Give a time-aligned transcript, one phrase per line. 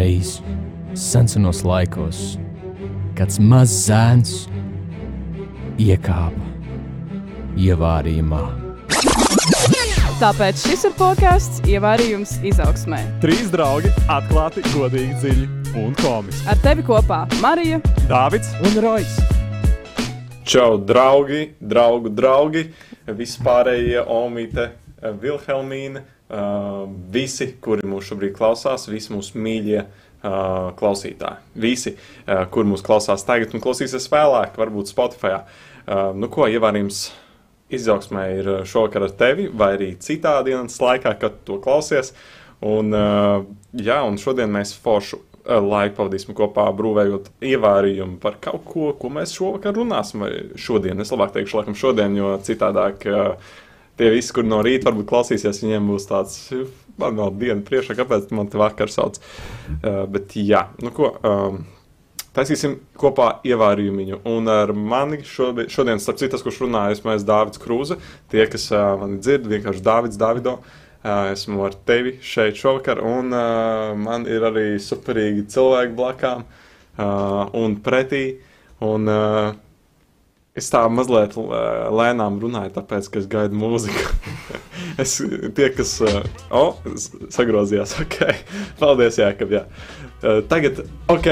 [0.00, 0.38] Kādreiz,
[0.96, 2.38] senos laikos,
[3.12, 4.30] kāds mazs zēns
[5.76, 6.46] iekāpa
[7.60, 8.40] ievārījumā.
[10.22, 13.02] Tāpēc šis ir podkāsts Ievārījums izaugsmē.
[13.20, 16.48] Trīs draugi atklāti, godīgi, dziļi un komiski.
[16.48, 19.18] Ar tevi kopā Marija, Dāvids un Rojas.
[20.48, 22.70] Čau, draugi, draugu draugi,
[23.20, 24.70] vispārējie Omīte,
[25.20, 26.06] Vilhelmīna,
[27.10, 31.42] visi, kuri mūs šobrīd klausās, visi mūsu mīļie uh, klausītāji.
[31.60, 35.40] Visi, uh, kur mūs klausās tagad un klausīsies vēlāk, varbūt Spotify.
[35.40, 37.08] Uh, nu ko, ievārījums
[37.70, 42.14] izaugsmē ir šovakar ar tevi, vai arī citā dienas laikā, kad to klausies.
[42.60, 43.42] Un, uh,
[43.74, 49.32] jā, un šodien mēs foršu laiku pavadīsim kopā, brūvējot ievārījumu par kaut ko, ko mēs
[49.36, 50.24] šovakar runāsim.
[50.24, 53.06] Vai šodien, es labāk teikšu, laikam, šodien, jo citādāk
[54.00, 56.38] tie visi, kur no rīta varbūt klausīsies, viņiem būs tāds,
[57.00, 59.20] man vēl diena priekšā, kāpēc man te vakar sauc.
[59.84, 61.12] Bet jā, nu ko.
[62.30, 64.20] Taisīsim kopā ievārījumu.
[64.30, 67.96] Un ar mani šodien, šodien starp citu, kurš runājas, mēs Dāvids Krūze.
[68.30, 70.60] Tie, kas uh, mani dzird, vienkārši Dāvids Davido.
[71.00, 77.50] Uh, esmu ar tevi šeit šovakar, un uh, man ir arī superīgi cilvēki blakām uh,
[77.56, 78.24] un pretī.
[78.84, 79.50] Un, uh,
[80.58, 84.14] es tā mazliet lēnām runāju, tāpēc, ka es gaidu mūziku.
[85.02, 85.16] es
[85.56, 86.20] tie, kas uh,
[86.54, 86.80] oh,
[87.32, 88.18] sagrozījās, ok,
[88.80, 89.64] paldies, Jākab, jā.
[90.20, 91.30] Uh, tagad, ok,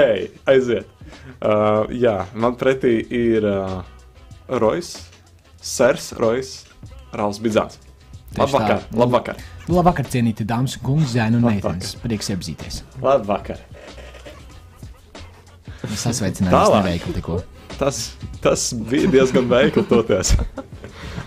[0.49, 0.89] aiziet.
[1.39, 3.81] Uh, jā, man pretī ir uh,
[4.49, 4.97] Rojas,
[5.59, 6.63] Sers, Rojas,
[7.15, 7.79] Rāls Bidzāns.
[8.37, 8.99] Labvakar, tā.
[8.99, 9.39] labvakar.
[9.73, 11.95] Labvakar, cienīti dāmas un kungi, zēni un meitenes.
[12.03, 12.83] Prieks iepazīties.
[13.01, 13.63] Labvakar.
[15.89, 16.83] Es sasveicinājos Tālāk.
[16.83, 17.39] neveikli tikko.
[17.79, 20.35] Tas, tas bija diezgan veikli toties.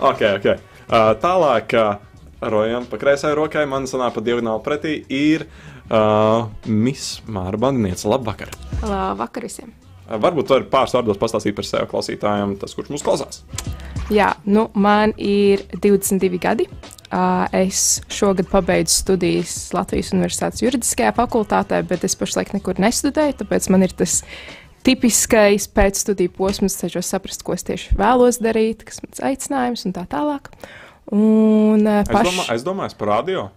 [0.09, 0.47] ok, ok.
[0.91, 2.01] Uh, tālāk, uh,
[2.41, 8.09] rojam pa kreisai rokai, man sanāk pa diagonāli pretī ir uh, Miss Māra Bandiniece.
[8.11, 8.51] Labvakar!
[8.83, 9.71] labvakar visiem!
[10.09, 13.45] Uh, varbūt tu vari pāris vārdos pastāstīt par sevi klausītājiem, tas, kurš mūs klausās.
[14.11, 16.67] Jā, nu, man ir 22 gadi.
[17.11, 23.67] Uh, es šogad pabeidzu studijas Latvijas Universitātes juridiskajā fakultātē, bet es pašlaik nekur nestudēju, tāpēc
[23.71, 24.21] man ir tas
[24.85, 30.05] tipiskais pēcstudiju posms, cenšos saprast, ko es tieši vēlos darīt, kas mans aicinājums un tā
[30.11, 30.51] tālāk.
[31.11, 32.29] Un, uh, Es, paš...
[32.31, 33.47] domā, es domāju, par radio.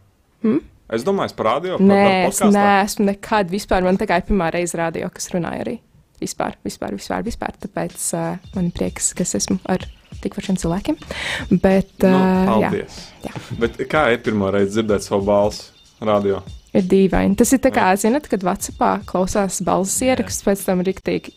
[0.45, 0.61] Hmm?
[0.95, 1.79] Es domāju, par radio.
[1.81, 3.85] Nē, par es neesmu nekad vispār.
[3.87, 5.77] Man tā kā ir pirmā reize rādio, kas runāja arī.
[6.21, 7.23] Vispār, vispār, vispār.
[7.27, 7.55] vispār.
[7.63, 9.87] Tāpēc uh, man ir prieks, ka es esmu ar
[10.23, 10.99] tik foršiem cilvēkiem.
[11.63, 12.99] Bet, Nu, uh, jā, paldies.
[13.25, 13.33] jā.
[13.65, 15.71] Bet kā ir pirmo reizi dzirdēt savu balsi
[16.05, 16.43] radio?
[16.75, 17.39] Ir dīvaini.
[17.39, 21.35] Tas ir tā kā, zinat, kad Vācijā klausās balss ierakstus, pēc tam rīktīgi.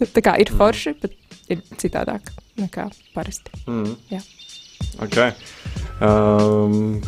[0.00, 1.14] Tā kā ir forši, bet
[1.50, 3.54] ir citādāk nekā parasti.
[3.66, 3.94] Mm.
[4.12, 4.20] Jā.
[5.04, 5.32] Okay.
[6.02, 7.00] Um,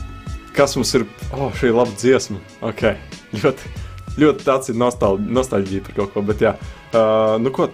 [0.57, 1.07] kas mums ir?
[1.33, 2.41] Oh, šī ir laba dziesma.
[2.73, 2.97] Okay.
[3.33, 3.73] Ļoti,
[4.21, 6.25] ļoti tāds ir nostal nostalģija par kaut ko.
[6.29, 6.55] Bet, jā,
[6.93, 7.69] uh, nu ko,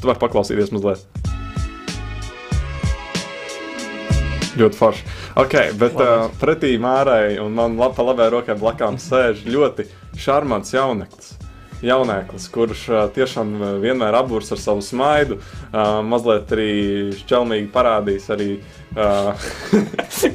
[0.00, 1.06] tu vari paklausīties mazliet.
[4.56, 5.16] Ļoti forši.
[5.36, 9.84] Okay, bet uh, pretī Mārai un man lab, pa labai rokai blakām sēž ļoti
[10.16, 11.34] šarmants jauneklis.
[11.84, 16.70] Jaunēklis, kurš uh, tiešām uh, vienmēr apbūrs ar savu smaidu, uh, mazliet arī
[17.18, 18.48] šķelmīgi parādīs arī
[18.96, 19.36] uh,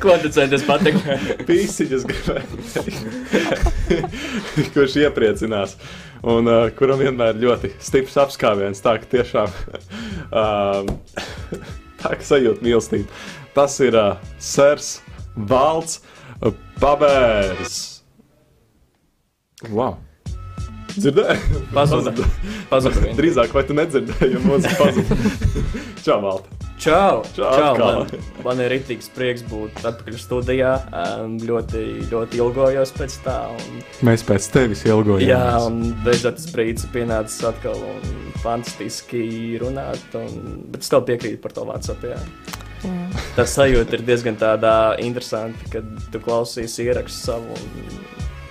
[0.03, 1.01] Ko tu centies pateikt?
[1.49, 5.79] pīsiņas, gribēju teikt, kurš iepriecinās.
[6.21, 8.85] Un uh, kuram vienmēr ļoti stiprs apskāviens.
[8.85, 9.49] Tā ka tiešām
[10.29, 10.85] uh,
[12.01, 13.21] tā kā sajūt mīlestību.
[13.55, 14.99] Tas ir uh, Sērs
[15.35, 15.99] Valds
[16.81, 17.75] Pabērs.
[19.69, 19.99] Wow!
[20.95, 21.59] Dzirdēji?
[21.71, 22.11] Pazuda.
[22.71, 23.03] Pazuda.
[23.19, 25.17] Drīzāk, vai tu nedzirdēji, jo mūzika pazuda.
[26.05, 26.57] Čau, Valta!
[26.81, 27.21] Čau!
[27.35, 28.09] Čau, Čau man,
[28.41, 30.71] man ir rīktīgs prieks būt atpakaļ studijā.
[30.89, 33.37] Um, ļoti, ļoti ilgojos pēc tā.
[33.53, 35.29] Un, Mēs pēc tevis ilgojamies.
[35.29, 39.21] jā, un beidzot tas brīdis pienācis atkal un fantastiski
[39.61, 40.01] runāt.
[40.17, 42.09] Un, bet es tev piekrītu par to WhatsApp.
[42.81, 43.21] Jā.
[43.37, 47.55] Tā sajūta ir diezgan tāda interesanta, kad tu klausies ierakstu savu.
[47.55, 48.01] Un,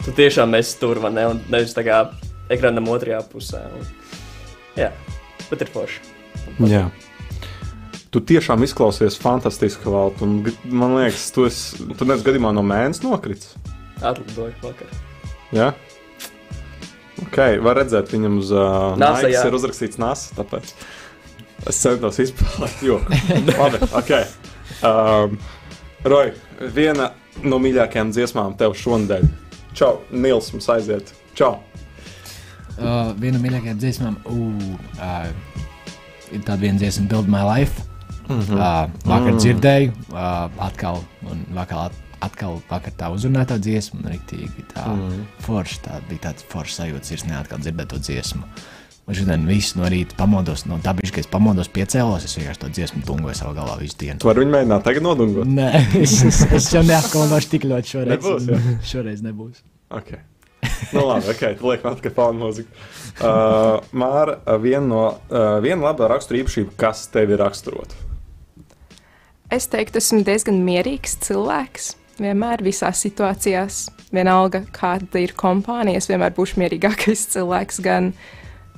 [0.07, 1.27] tu tiešām esi tur, vai ne?
[1.34, 2.04] Un nevis tā kā
[2.53, 3.65] ekranam otrajā pusē.
[3.77, 3.87] Un,
[4.78, 4.91] jā,
[5.51, 6.03] bet ir forši.
[6.71, 6.87] Jā.
[8.10, 10.27] Tu tiešām izklausies fantastiski, Valta.
[10.27, 13.53] Man liekas, tu, esi, tu neesi gadījumā no mēnesis nokritis.
[14.03, 14.91] Atlidoju vakar.
[15.54, 15.69] Jā,
[17.27, 17.39] ok.
[17.66, 20.34] Var redzēt, viņam uz uh, Nasa, ir uzrakstīts nāsa.
[20.39, 20.72] Tāpēc
[21.68, 23.01] es centos izpētīt, jo
[23.60, 24.12] labi, ok.
[24.86, 25.39] Um,
[26.04, 26.33] Roy,
[26.74, 27.10] viena
[27.45, 29.27] no mīļākajām dziesmām tev šonadēļ.
[29.77, 31.12] Čau, Nils, mums aiziet.
[31.39, 31.59] Čau!
[32.80, 35.60] Uh, viena no mīļākajām dziesmām uh, uh,
[36.33, 37.86] ir tāda viena dziesma, Build My Life.
[38.30, 38.54] Mm -hmm.
[38.54, 39.39] uh, vakar mm.
[39.39, 44.86] dzirdēju, uh, atkal, un vakar, at, atkal vakar tā uzrunāja tā dziesmu, un rīktīgi tā
[44.86, 45.27] Mm.
[45.41, 48.42] forša, tā bija tāds foršs sajūta, ir neatkal dzirdēt to dziesmu.
[49.10, 52.68] Un šodien visu no rīta pamodos, no dabiski, ka es pamodos piecēlos, es vienkārši to
[52.77, 54.21] dziesmu tungoju savā galvā visu dienu.
[54.22, 55.51] Tu vari viņu mēģināt tagad nodungot.
[55.51, 55.66] Nē,
[55.98, 58.12] es, es, es jau neapkalnošu tik ļoti šoreiz.
[58.12, 58.77] Nebūs, jā?
[58.92, 59.65] šoreiz nebūs.
[59.98, 60.15] Ok.
[60.92, 62.80] Nu, labi, ok, tad liekam atpakaļ fanu mūziku.
[63.18, 67.98] Uh, Māra, uh, viena no, uh, viena laba rakstura īpašība, kas tevi raksturot?
[69.51, 71.97] Es teiktu, esmu diezgan mierīgs cilvēks.
[72.22, 78.15] Vienmēr visās situācijās, vienalga kāda ir kompānija, es vienmēr būšu mierīgākais cilvēks gan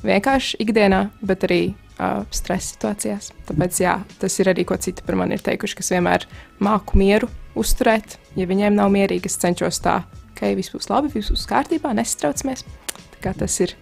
[0.06, 3.30] vienkārši ikdienā, bet arī uh, stresa situācijās.
[3.48, 6.26] Tāpēc jā, tas ir arī ko citi par mani ir teikuši, kas vienmēr
[6.62, 8.18] māku mieru uzturēt.
[8.38, 10.02] Ja viņiem nav mierīgi, es cenšos tā,
[10.34, 11.92] ka okay, viss būs labi, viss būs kārtībā,
[13.22, 13.76] kā tas ir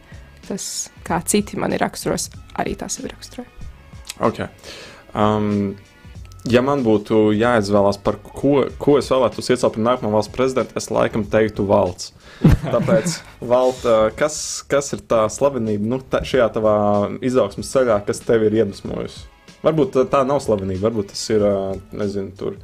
[0.48, 0.64] tas,
[1.06, 2.28] kā citi mani raksturos,
[2.58, 3.48] arī tā sevi raksturoju.
[4.20, 4.42] Ok.
[5.16, 5.76] Um,
[6.50, 10.90] ja man būtu jāizvēlās, par ko, ko es vēlētos iecelt par nākamo valsts prezidentu, es
[10.92, 12.12] laikam teiktu valsts.
[12.40, 13.18] Tāpēc,
[13.50, 14.36] Valt, uh, kas,
[14.68, 16.76] kas ir tā slavenība nu, tā, šajā tavā
[17.24, 19.26] izaugsmas ceļā, kas tev ir iedvesmojusi?
[19.64, 22.56] Varbūt tā, tā nav slavenība, varbūt tas ir, uh, nezinu, tur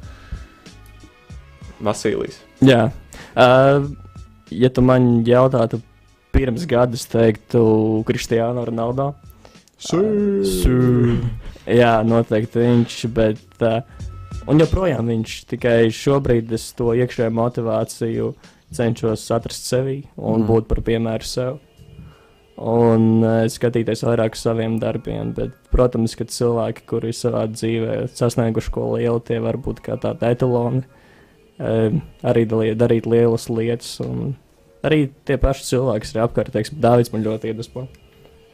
[1.83, 2.39] Vasīlijs.
[2.65, 2.87] Jā.
[3.37, 3.85] Uh,
[4.49, 5.81] ja tu man jautātu
[6.33, 7.61] pirms gada, es teiktu
[8.07, 9.11] Kristiānu Ronaldo.
[9.77, 10.01] Sū.
[11.69, 13.45] Jā, noteikti viņš, bet.
[13.61, 13.81] Uh,
[14.47, 18.31] un joprojām viņš tikai šobrīd es to iekšējo motivāciju
[18.73, 20.47] cenšos atrast sevī un Mm.
[20.47, 21.59] būt par piemēru sev.
[22.57, 28.71] Un uh, skatīties vairāk uz saviem darbiem, bet, protams, ka cilvēki, kuri savā dzīvē sasnieguši
[28.73, 30.81] ko lielu, tie var būt kā tādi etaloni,
[31.59, 31.93] uh,
[32.23, 33.99] arī darīt lielas lietas.
[34.83, 37.87] Arī tie paši cilvēki, ir apkārt, teiksim, Dārvids man ļoti iedvesmo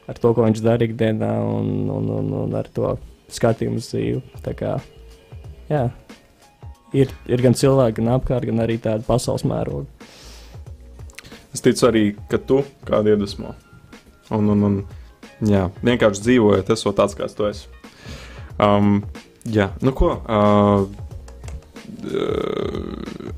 [0.08, 2.96] ar to, ko viņš dara ikdienā un, un, un, un ar to
[3.34, 4.22] skatījumu uz dzīvi.
[4.44, 4.74] Tā kā,
[5.72, 5.86] jā,
[6.94, 9.88] ir, ir gan cilvēki, gan apkārt, gan arī tāda pasaules mēroga.
[11.54, 13.54] Es ticu arī, ka tu kādu iedvesmo.
[14.34, 14.80] Un, un, un
[15.46, 17.68] jā, vienkārši dzīvojot, esot tāds, kāds tu esi.
[18.62, 19.04] Um,
[19.46, 20.16] jā, nu ko.
[20.26, 20.88] Uh,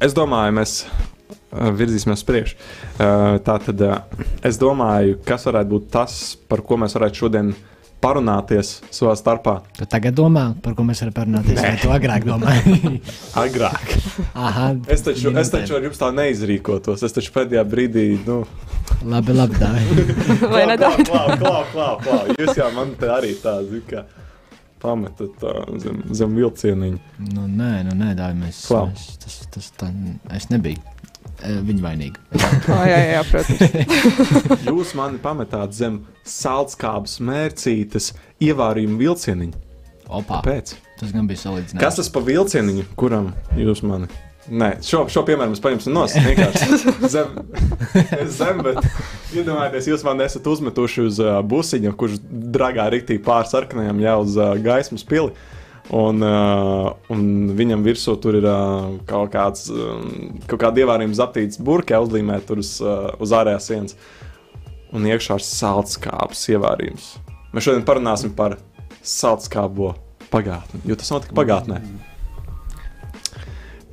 [0.03, 2.55] es domāju, mēs uh, virzīsimies uz priekšu.
[2.95, 3.97] Uh, tā tad uh,
[4.45, 7.51] es domāju, kas varētu būt tas, par ko mēs varētu šodien
[8.05, 9.57] parunāties savā starpā.
[9.79, 12.99] Tu tagad domā, par ko mēs varam parunāties, vai tu agrāk domāji?
[13.45, 13.95] Agrāk.
[14.37, 15.53] Aha, Es taču, es minūtēm.
[15.57, 17.03] taču ar jums tā neizrīkotos.
[17.07, 18.43] Es taču pēdējā brīdī, nu,
[19.05, 19.81] Labi, labi, dāvā.
[20.53, 20.91] Vai ne tā?
[21.01, 22.19] Klā, klā, klā, klā.
[22.39, 24.05] Jūs jau man te arī tā, zin, kā
[24.85, 25.51] pametat tā
[25.81, 26.99] zem, zem vilcieniņa.
[27.33, 28.61] Nu, nē, nu, nē, dāvā, mēs.
[28.69, 28.87] Klau.
[28.93, 29.89] Es, tas, tas, tā,
[30.37, 30.79] es nebiju.
[31.43, 32.21] Eh, Viņa vainīga.
[32.37, 34.63] Oh, jā, jā, protams.
[34.69, 39.63] Jūs mani pametāt zem sālskābes mērcītes ievārījuma vilcieniņa.
[40.15, 40.75] Opa, Pēc.
[40.99, 41.81] tas gan bija salīdzināms.
[41.81, 44.07] Kas tas pa vilcieniņu, kuram jūs mani?
[44.45, 46.27] Nē, šo, šo piemēru mēs paņemsim no savas.
[46.29, 47.31] Vienkārši zem,
[48.39, 48.77] zem bet
[49.33, 54.37] iedomājieties, jūs man esat uzmetuši uz uh, busiņa, kurš dragā riktī pār sarkanajam jau uz
[54.37, 55.33] uh, gaismas pili.
[55.93, 61.61] Un, uh, un viņam virsū tur ir uh, kaut kāds um, kaut kāda ievērojama zaptīts
[61.61, 63.97] burka uzlīmēta tur uz, uh, uz ārējās sienas.
[64.95, 67.05] Un iekšā ir sālskāpes ievērojums.
[67.53, 68.57] Mēs šodien parunāsim par
[69.05, 69.93] sālskābo
[70.33, 71.83] pagātni, jo tas notika pagātnē.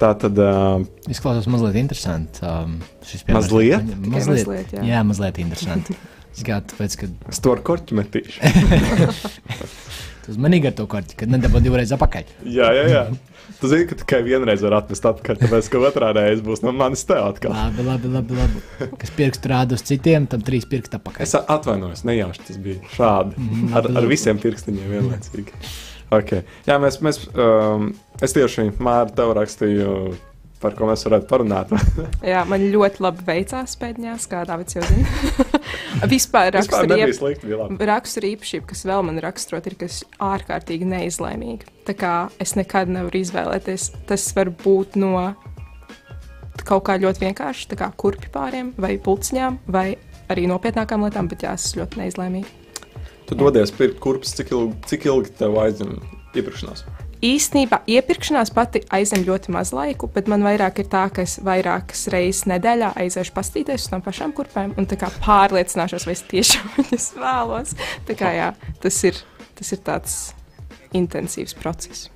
[0.01, 0.81] Tā tad uh,
[1.13, 2.41] Izklausās mazliet interesanti.
[2.43, 2.81] Um.
[3.29, 3.85] Mazliet?
[3.85, 4.89] Mazliet, mazliet, jā.
[4.95, 5.99] jā, mazliet interesanti.
[6.33, 8.41] Es kā tāpēc, ka es to ar korķi metīšu.
[10.23, 12.33] tu uzmanīgi ar to korķi, kad nedabū divreiz apakaļ.
[12.49, 13.05] jā, jā, jā.
[13.61, 17.05] Tu zini, ka tikai vienreiz var atnest atpakaļ, tāpēc, ka otrā reize būs no manis
[17.07, 17.53] te atkal.
[17.55, 18.39] Labi, labi, labi.
[18.39, 18.89] labi.
[18.99, 21.27] Kas pirkstu rāda uz citiem, tam trīs pirksti apakaļ.
[21.27, 23.49] Es atvainojos, nejauši tas bija šādi.
[23.79, 25.55] Ar, ar visiem pirkstiņiem vienlaicīgi.
[26.13, 26.43] Okay.
[26.67, 29.95] Jā, mēs, mēs um, es tieši Māru tev rakstīju,
[30.63, 31.73] par ko mēs varētu parunāt.
[32.33, 35.61] Jā, man ļoti labi veicās pēdējās, kā Dārvids jau zina.
[36.13, 36.57] Vispār
[38.33, 41.69] īpašība, kas vēl man raksturot, ir kas ārkārtīgi neizlēmīga.
[41.89, 45.15] Tā kā es nekad nevaru izvēlēties, tas var būt no
[46.63, 49.87] kaut kā ļoti vienkārši, tā kā kurpju pāriem vai pulciņām, vai
[50.33, 52.59] arī nopietnākām lietām, bet jā, es ļoti neizlēmīga.
[53.29, 55.97] Tu dodies pirkt kurpes, cik ilgi, cik ilgi tev aizņem
[56.37, 56.85] iepirkšanās?
[57.23, 62.09] Īsnībā iepirkšanās pati aizņem ļoti maz laiku, bet man vairāk ir tā, ka es vairākas
[62.11, 66.73] reizes nedēļā aiziešu pastīties uz tām pašām kurpēm un tā kā pārliecināšos, vai es tiešām
[66.81, 67.77] viņas vēlos.
[68.09, 68.49] Tā kā jā,
[68.83, 69.21] tas ir,
[69.59, 70.17] tas ir tāds
[70.99, 72.09] intensīvs process.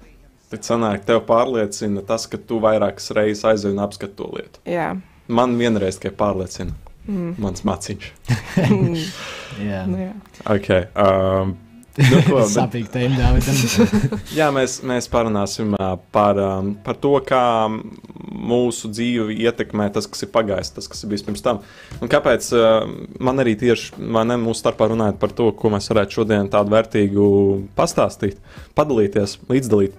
[0.51, 4.63] Tad sanāk, tev pārliecina tas, ka tu vairākas reizes aizēji un apskati to lietu.
[4.71, 4.93] Jā,
[5.29, 6.75] Man vienreiz tikai pārliecina
[7.07, 7.37] mm.
[7.43, 8.11] mans maciņš.
[8.57, 8.95] Mm,
[9.69, 9.83] Jā.
[9.85, 10.13] nu jā.
[10.49, 10.87] Okay.
[10.97, 11.51] Um,
[11.97, 14.21] Nu, ko, bet, Sāpīgi tēma, Dāvidam.
[14.39, 15.73] jā, mēs, mēs parunāsim
[16.13, 16.41] par,
[16.85, 21.45] par to, kā mūsu dzīvi ietekmē tas, kas ir pagājis, tas, kas ir bijis pirms
[21.45, 21.63] tam.
[22.05, 22.51] Un kāpēc
[23.25, 26.77] man arī tieši man ne, mūsu starpā runājot par to, ko mēs varētu šodien tādu
[26.77, 27.27] vērtīgu
[27.79, 28.39] pastāstīt,
[28.77, 29.97] padalīties, līdzdalīt.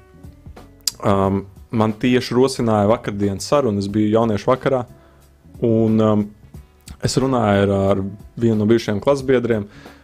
[1.02, 4.86] Um, man tieši rosināja vakardienas saruna, es biju jauniešu vakarā,
[5.66, 6.26] un um,
[7.04, 8.02] es runāju ar, ar
[8.38, 9.66] vienu no bijušajiem klasbiedriem.
[9.66, 9.97] Mm,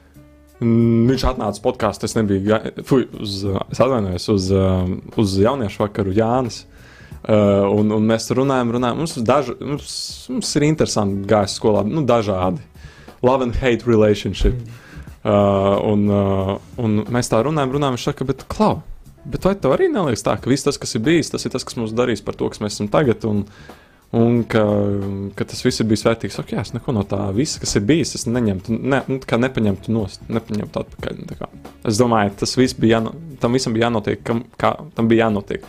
[0.62, 4.52] Viņš atnāca uz podkāstu, es nebiju, fuj, uz, uh, es atvainojos, uz,
[5.20, 6.64] uz jauniešu vakaru Jānis.
[7.24, 8.98] Uh, un, un mēs runājam, runājam.
[9.00, 9.92] Mums, daž, mums,
[10.28, 12.60] mums ir interesanti gājis skolā, nu, dažādi.
[13.24, 14.58] Love and hate relationship.
[15.24, 18.82] Uh, un, uh, un mēs tā runājam, runājam, viņš saka, bet klau,
[19.24, 21.64] bet vai tev arī neliekas tā, ka viss tas, kas ir bijis, tas ir tas,
[21.64, 23.46] kas mums darīs par to, kas mēs esam tagad, un,
[24.14, 24.62] un ka,
[25.38, 26.38] ka tas viss ir bijis vērtīgs.
[26.44, 29.40] Ok, es neko no tā visa, kas ir bijis, es neņemtu, ne, nu, tā kā
[29.42, 31.24] nepaņemtu nost, nepaņemtu atpakaļ.
[31.32, 31.50] Tā kā.
[31.90, 35.66] Es domāju, tas viss bija, jāno, tam visam bija jānotiek, kam, kā tam bija jānotiek.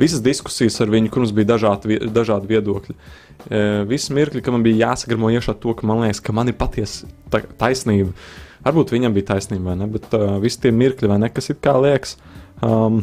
[0.00, 2.94] Visas diskusijas ar viņu, kur mums bija dažādi, dažādi viedokļi.
[2.96, 6.56] E, Visi mirkļi, ka man bija jāsagramo iekšā to, ka man liekas, ka man ir
[6.56, 8.16] patiesa ta- taisnība.
[8.64, 9.90] Varbūt viņam bija taisnība, vai ne?
[9.90, 12.14] Bet uh, visi tie mirkļi, vai ne, kas ir kā liekas,
[12.62, 13.00] um,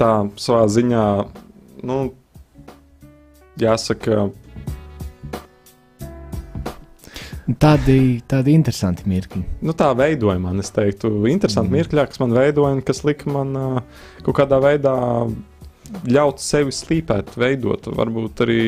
[0.00, 0.10] tā
[0.40, 1.02] savā ziņā,
[1.84, 1.98] nu,
[3.60, 4.28] jāsaka,
[7.44, 9.42] Tādi, tādi interesanti mirkļi.
[9.68, 11.76] nu, tā veidoja man, es teiktu, interesanti mm.
[11.76, 13.50] mirkļi, kas man veidoja, kas lika man
[14.24, 14.94] kaut kādā veidā
[16.08, 18.64] ļaut sevi slīpēt, veidot, varbūt arī.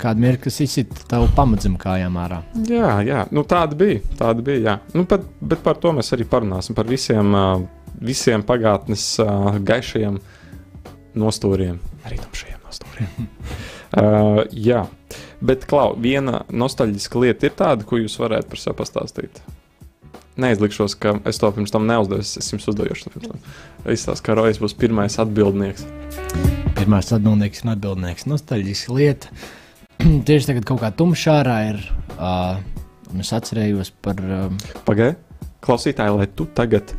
[0.00, 2.40] Kāda mirkļa, kas izsita tavu pamatzem kājām ārā.
[2.64, 4.00] Jā, jā, nu, tāda bija.
[4.18, 4.78] Tāda bija jā.
[4.96, 6.76] nu, bet, bet par to mēs arī parunāsim.
[6.76, 7.36] Par visiem,
[8.00, 9.12] visiem pagātnes
[9.68, 10.18] gaišajiem
[11.20, 11.78] nostūriem,
[12.08, 13.32] arī tumšajiem nostūriem.
[13.94, 14.86] uh, jā,
[15.44, 19.42] bet Klau, viena nostalģiska lieta ir tāda, ko jūs varētu par sevi pastāstīt.
[20.36, 22.20] Neizlikšos, ka es to pirms tam neuzdevu.
[22.20, 23.44] Es jums uzdevu to pirms tam.
[23.88, 25.86] Izstāstu, ka Rojas būs pirmais atbildnieks.
[26.76, 28.26] Pirmais atbildnieks un atbildnieks.
[28.28, 29.32] Nostalģiska lieta.
[30.28, 31.80] Tieši tagad kaut kā tumšā ārā ir.
[32.18, 32.60] Uh,
[33.12, 34.20] un es atcerējos par.
[34.20, 35.16] Um, Pagaidi,
[35.64, 36.92] klausītāji, lai tu tagad,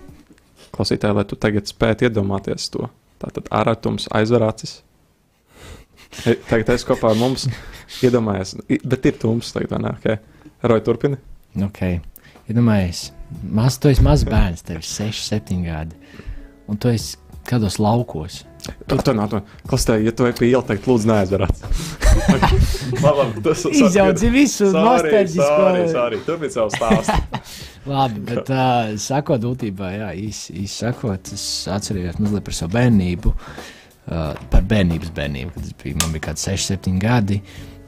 [0.73, 2.89] klausītāji, lai tu tagad spētu iedomāties to.
[3.21, 4.79] Tātad ārātums aizver acis.
[6.49, 7.47] Tagad es kopā ar mums
[8.03, 9.89] iedomājos, i- bet ir tums tagad, vai ne?
[9.99, 10.17] Okay.
[10.63, 11.17] Roja, turpini.
[11.63, 11.99] okay.
[12.49, 13.11] Iedomājies,
[13.43, 15.95] maz, tu esi mazs bērns, tev ir 6, 7 gadi.
[16.67, 18.43] Un tu esi kādos laukos.
[18.87, 19.31] Tu to nav.
[19.67, 21.07] Klasē, ja tu ej pie ielas, tad lūdzu
[23.43, 25.45] tas Izjauci visu Sorry, nostalģisko.
[25.45, 26.17] sorry, sorry.
[26.25, 27.13] Turpini savu stāstu.
[27.91, 28.57] Labi, bet uh,
[28.99, 33.37] sakot, būtībā, jā, īsi īs sakot, es atceros mazliet par savu bērnību, uh,
[34.07, 37.41] par bērnības bērnību, kad es biju, man bija kaut kādi 6, 7 gadi,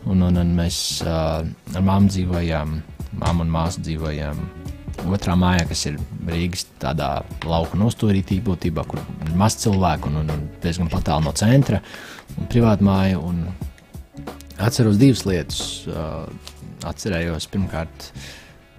[0.05, 2.75] un, un, un mēs uh, ar māmu dzīvojām,
[3.21, 4.43] māmu un māsu dzīvojām
[5.15, 7.09] otrā mājā, kas ir Rīgas tādā
[7.47, 11.79] lauka nostūrītī būtībā, kur ir maz cilvēku un, un, un diezgan tālu no centra,
[12.35, 13.45] un privāta māja, un
[14.59, 15.61] atceros divas lietas.
[15.87, 16.57] Uh,
[16.87, 18.09] atcerējos pirmkārt,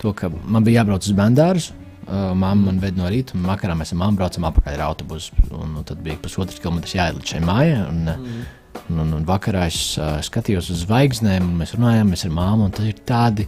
[0.00, 1.66] to, ka man bija jābrauc uz bērnu.
[2.11, 5.37] Uh, Māma man ved no rīta, un vakarā mēs ar māmu braucam apakaļ ar autobusu.
[5.55, 7.76] Un, un tad bija pusotrs kilometrs jāiet līdz šai mājai.
[7.87, 8.40] Un, mm.
[8.81, 12.67] un, un, un vakarā es uh, skatījos uz zvaigznēm, un mēs runājām mēs ar māmu.
[12.67, 13.47] un Tas ir tādi,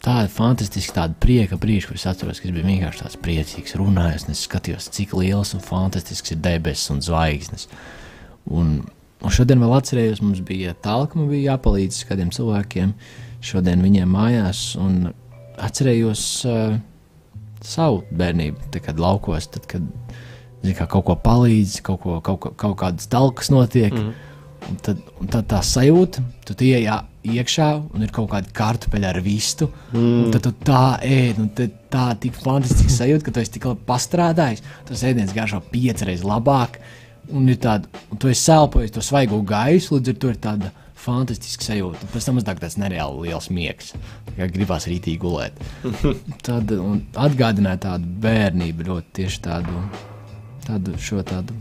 [0.00, 4.32] tādi fantastiski, tādi prieka brīži, kurus atceros, ka es biju vienkārši tāds priecīgs, runājot.
[4.32, 7.68] Es skatījos, cik liels un fantastisks ir debesis un zvaigznes.
[8.48, 8.78] Un,
[9.20, 12.96] un šodien vēl atcerējos, mums bija tālāk, man bija jāpalīdz kādiem cilvēkiem
[13.44, 14.70] šodien viņiem mājās.
[14.80, 15.10] Un
[15.60, 16.78] atcerējos uh,
[17.66, 19.84] savu bērnību, kad laukos, tad, kad
[20.62, 23.94] zin, kā, kaut ko palīdz, kaut, ko, kaut, ko, kaut kādas talkas notiek.
[23.94, 24.26] Mm.
[24.70, 29.20] Un tad, un tad tā sajūta, tu jā, iekšā un ir kaut kāda kartupeļa ar
[29.24, 29.70] vistu.
[29.94, 30.30] Mm.
[30.34, 31.48] Tad tu tā ēd, un
[31.92, 34.64] tā tik fantastiski sajūta, ka tu esi tik labi pastrādājis.
[34.88, 36.80] Tas ēdiens garšo piecreiz labāk.
[37.30, 40.70] Un ir tāda, un tu esi elpojis to svaigo gaisu, līdz ar to ir tāda
[41.00, 42.08] fantastiska sajūta.
[42.12, 43.92] Pēc tam uznāk tāds nereāli liels miegs.
[44.36, 45.60] Kā gribās rītīgi gulēt.
[46.46, 46.72] Tad
[47.18, 49.84] atgādināja tādu bērnību, ļoti tieši tādu,
[50.66, 51.56] tādu šo tādu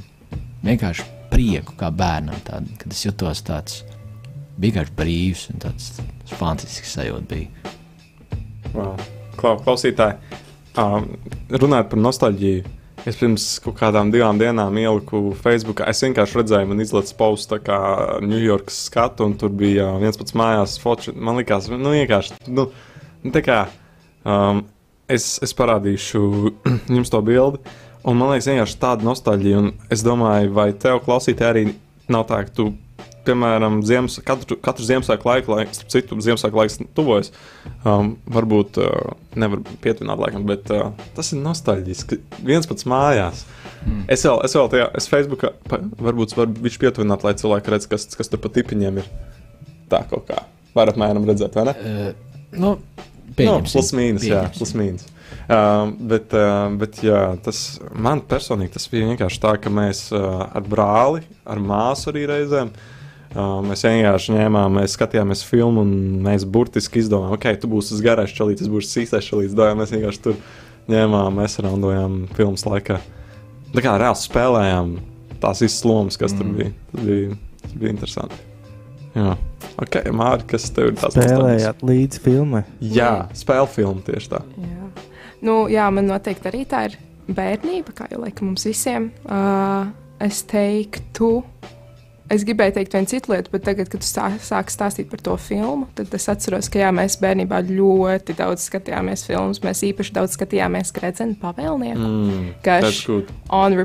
[0.65, 2.39] vienkārši prieku kā bērnam.
[2.47, 3.83] Tādu, kad es jutos tāds
[4.59, 5.93] vienkārši brīvs un tāds
[6.35, 7.75] fantastisks sajūta bija.
[8.73, 8.99] Wow.
[9.39, 10.17] Klau, klausītāji,
[10.81, 11.07] um,
[11.53, 15.83] runājot par nostalģiju, es pirms kaut kādām divām dienām ieliku Facebook.
[15.87, 17.79] Es vienkārši redzēju, man izlaiž postu tā kā
[18.25, 21.13] Ņujorkas skatu, un tur bija viens pats mājās fočs.
[21.15, 22.67] Man liekas, nu vienkārši, nu,
[23.23, 23.59] nu tā kā
[24.25, 24.63] um,
[25.07, 26.23] es, es parādīšu
[26.97, 27.63] jums to bildi.
[28.07, 29.63] Un man liekas, vienkārši tāda nostalģija.
[29.63, 31.65] Un es domāju, vai tev klausītāji arī
[32.11, 32.71] nav tā, ka tu
[33.27, 37.31] piemēram, ziemas, katru, katru Ziemassvētku laiku, lai, starp citu, Ziemassvētku laiks tuvojas,
[37.87, 42.21] um, varbūt uh, nevar pietuvināt laikam, bet uh, tas ir nostalģiski.
[42.47, 43.45] Viens pats mājās.
[43.85, 44.05] Mm.
[44.11, 47.87] Es vēl, es vēl tajā, es Facebookā, pa, varbūt var viņš pietuvināt, lai cilvēki redz,
[47.91, 49.13] kas, kas tur pa tipiņiem ir.
[49.89, 50.43] Tā kaut kā.
[50.75, 51.77] Varat mēram redzēt, vai ne?
[51.79, 52.75] Uh, nu,
[53.29, 53.75] Nu, pieņemsim.
[53.77, 55.03] plus mīnus, jā, plus mīnus.
[55.49, 57.59] Uh, bet, uh, bet jā, tas
[57.93, 62.71] man personīgi tas bija vienkārši tā, ka mēs uh, ar brāli, ar māsu arī reizēm.
[62.73, 62.98] Uh,
[63.35, 68.33] mēs vienkārši ņēmām, mēs skatījāmies filmu, un mēs burtiski izdomājām, ok, tu būsi tas garais
[68.33, 69.55] čalītis, es būšu sīkais čalītis.
[69.57, 70.39] Dojām, mēs vienkārši tur
[70.89, 72.97] ņēmām, mēs raundojām filmas laikā.
[73.75, 74.95] Tā kā reāli spēlējām
[75.43, 76.39] tās visas lomas, kas mm.
[76.39, 76.73] tur bija.
[76.91, 78.41] Tas bija, tas bija interesanti.
[79.13, 79.35] Jā,
[79.81, 82.63] ok, Mārķis, kas tev ir tāds Spēlējāt līdzi filmai.
[82.81, 84.41] Jā, spēļu filmu tieši tā.
[84.61, 84.89] Jā.
[85.45, 86.97] Nu, jā, man noteikti arī tā ir
[87.29, 89.09] bērnība, kā jau laikam mums visiem.
[89.25, 89.89] Uh,
[90.23, 91.39] es teiktu,
[92.33, 95.35] es gribēju teikt vienu citu lietu, bet tagad, kad tu sā, sāki stāstīt par to
[95.41, 99.61] filmu, tad es atceros, ka jā, mēs bērnībā ļoti daudz skatījāmies filmas.
[99.65, 101.99] Mēs īpaši daudz skatījāmies Gredzena pavēlnieku.
[102.05, 103.33] Mm, Ka that's š- good.
[103.49, 103.77] on,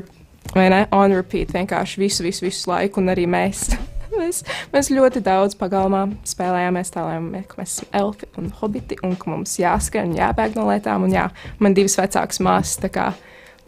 [0.55, 3.67] ne, on repeat vienkārši visu, visu, visu laiku, un arī mēs.
[4.15, 4.37] Mēs,
[4.71, 9.57] mēs ļoti daudz pagalmā spēlējāmies tā, lai mēs, esam elfi un hobiti, un ka mums
[9.59, 11.03] jāskrien un jābēg no lietām.
[11.03, 11.25] Un jā,
[11.59, 13.09] man divas vecākas māsas, tā kā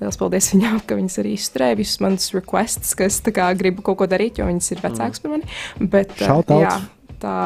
[0.02, 4.00] liels paldies viņām, ka viņas arī izturēja visus manus requests, ka es kā gribu kaut
[4.02, 5.50] ko darīt, jo viņas ir vecākas par mani.
[5.80, 6.76] Bet, uh, jā,
[7.22, 7.38] tā,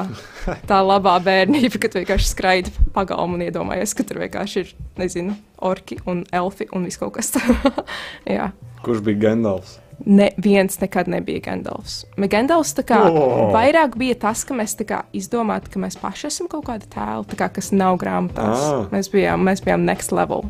[0.69, 5.37] tā labā bērnība, kad vienkārši skraidi pa pagalmu un iedomājies, ka tur vienkārši ir, nezinu,
[5.63, 7.81] orki un elfi un viss kaut kas tāds.
[8.37, 8.51] jā.
[8.81, 9.77] Kurš bija Gendalfs?
[10.05, 12.05] Neviens nekad nebija Gandalfs.
[12.17, 13.51] Gandalfs kā Oh.
[13.53, 17.37] vairāk bija tas, ka mēs kā izdomājām, ka mēs paši esam kaut kāda tēla, tā
[17.37, 18.57] kā, kas nav grāmatās.
[18.57, 18.79] Ah.
[18.81, 18.87] Ah.
[18.91, 20.47] Mēs, bijām, mēs bijām next level.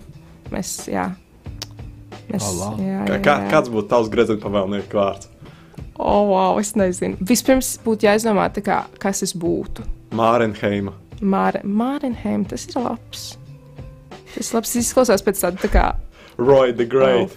[0.52, 1.10] Mēs, jā.
[2.40, 2.76] Oh, wow.
[2.80, 3.50] jā, Kā, jā, kā, jā.
[3.52, 5.28] kāds būtu tavs gredzena pavēlnieku vārds?
[6.02, 7.18] Oh, wow, es nezinu.
[7.28, 9.84] Vispirms būtu jāizdomā, kā, kas es būtu.
[10.18, 10.96] Mārenheima.
[11.22, 13.26] Mārenheim, tas ir labs.
[14.34, 15.86] Tas labs izklausās pēc tāda tā kā.
[16.42, 17.30] Roy the Great.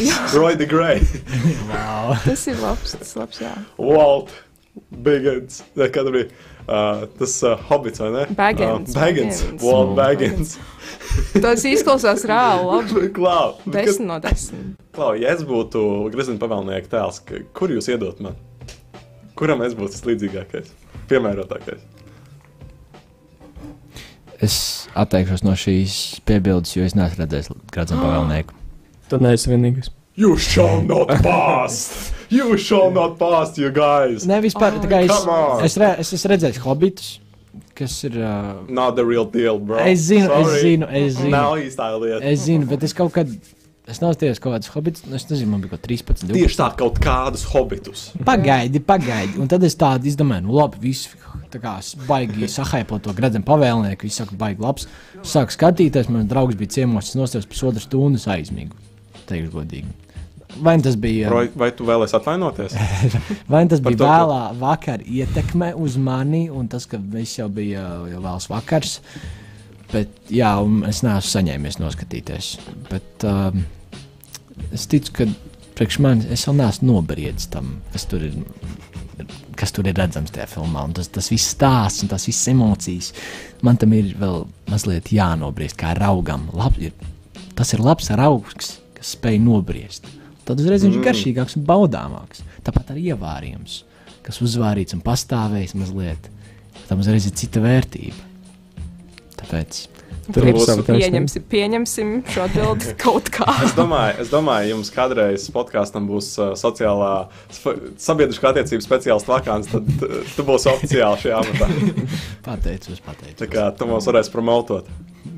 [0.00, 1.02] Jā, Roy the Great.
[1.68, 2.14] Wow.
[2.24, 3.52] tas ir labs, tas ir labs, jā.
[3.76, 4.32] Walt
[5.04, 5.62] Biggins.
[5.76, 6.30] Ne, Kad bija
[6.68, 8.24] uh, tas uh, hobits, vai ne?
[8.36, 9.42] Baggins, Uh.
[9.62, 9.96] Walt Mm.
[9.98, 10.56] Baggins.
[11.42, 13.08] Tas izklausās reāli labi.
[13.16, 14.74] Klau, Desmit no desmit.
[14.96, 15.82] Klau, ja es būtu
[16.14, 17.22] gredzena pavēlnieka tēls,
[17.56, 18.36] kur jūs iedot man?
[19.36, 20.70] Kuram es būtu vislīdzīgākais?
[21.10, 21.82] Piemērotākais.
[24.44, 24.56] Es
[24.96, 28.56] atteikšos no šīs piebildes, jo es neesmu redzējis gradzenu pavēlnieku.
[29.08, 29.88] Tu neesi vienīgais.
[30.16, 32.12] You shall not pass!
[32.30, 34.24] You shall not pass, you guys!
[34.26, 34.78] Nē, vispār.
[34.80, 35.64] tā kā Es, Come on.
[35.66, 37.10] es, re, es esmu redzējis hobitus,
[37.76, 38.16] kas ir.
[38.18, 39.76] Uh, Not the real deal, bro.
[39.84, 40.62] es zinu, es Sorry.
[40.64, 41.30] zinu, es zinu.
[41.36, 42.22] Nav īstā lieta.
[42.32, 43.30] Es zinu, bet es kaut kad.
[43.86, 45.04] Es nav tieši kaut kāds hobits.
[45.06, 46.34] nu, Es nezinu, man bija kaut 13, 12.
[46.34, 48.08] Tieši tā, kaut kādus hobitus.
[48.26, 49.36] Pagaidi, pagaidi.
[49.38, 51.12] Un tad es tādu izdomāju, nu labi, viss
[51.52, 54.08] tā kā s- baigi sahaipo to gradzenu pavēlnieku.
[54.08, 54.88] Viņš saka, baigi labs.
[55.22, 58.74] Sāk skatīties, man draugs bija ciemos, es nostājos pusotru stundu aizmīgu.
[59.30, 59.86] Teikšu godīgi.
[60.62, 62.76] Vai tas bija, Roy, vai tu vēlēsies atvainoties?
[63.52, 67.48] vai tas bija to, ka- vēlā vakar ietekme uz mani, un tas, ka viss jau
[67.52, 69.00] bija jau vēls vakars.
[69.92, 70.50] Bet, jā,
[70.88, 72.56] es neesmu saņēmies noskatīties.
[72.90, 73.62] Bet, um,
[74.74, 75.28] es ticu, ka
[75.78, 78.40] priekš manis es vēl neesmu nobriedis tam, kas tur ir.
[79.56, 83.06] Kas tur ir redzams tajā filmā, un tas, tas viss stāsts un tās visas emocijas.
[83.64, 86.50] Man tam ir vēl mazliet jānobriest, kā raugam.
[86.52, 86.92] Lab, ir,
[87.56, 90.10] tas ir labs augs, kas spēj nobriest.
[90.46, 91.06] Tad uzreiz viņš ir Mm.
[91.08, 92.44] garšīgāks un baudāmāks.
[92.62, 93.80] Tāpat arī ievārījums,
[94.22, 96.30] kas uzvārīts un pastāvējis mazliet.
[96.88, 98.14] Tam uzreiz ir cita vērtība.
[99.40, 99.80] Tāpēc
[100.32, 100.84] taisnību.
[100.86, 103.46] Pieņemsim, pieņemsim šo atbildi kaut kā.
[103.66, 107.10] Es domāju, es domāju, jums kādreiz podkāstam būs uh, sociālā,
[108.02, 109.86] sabiedriskā attiecību speciālists vakants, tad
[110.34, 111.68] tu būsi oficiāli šajā amatā.
[112.48, 113.50] pateicos, Tā pateicos.
[113.52, 114.88] kā tu mums varēsi promotot.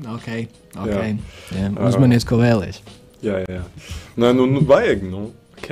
[0.09, 0.29] Ok,
[0.77, 0.89] ok.
[0.89, 1.05] Jā.
[1.57, 2.97] Jā, uzmanies, ko vēlēsies.
[3.25, 3.63] Jā, jā.
[4.19, 5.25] Nē, nu, nu vajag, nu,
[5.57, 5.69] ok.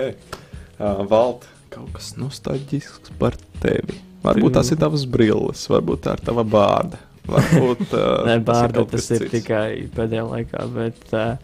[0.77, 3.97] Uh, Valt, kaut kas nostalģisks par tevi.
[4.25, 6.99] Varbūt tas ir tavas brilles, varbūt tā ir tava bārda.
[7.27, 9.33] Varbūt uh, Nē, bārda tas ir cits.
[9.37, 11.35] tikai pēdējā laikā, bet uh,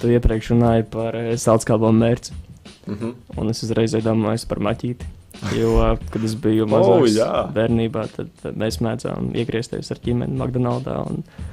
[0.00, 2.36] tu iepriekš runāji par uh, salskābo mērci.
[2.90, 3.14] Mhm.
[3.38, 5.16] Un es uzreiz iedomājos par maķīti.
[5.56, 5.74] Jo,
[6.12, 7.28] kad es biju Oh, mazāks jā.
[7.54, 11.46] bērnībā, tad mēs mēdzām iegriezties ar ģimeni McDonald's.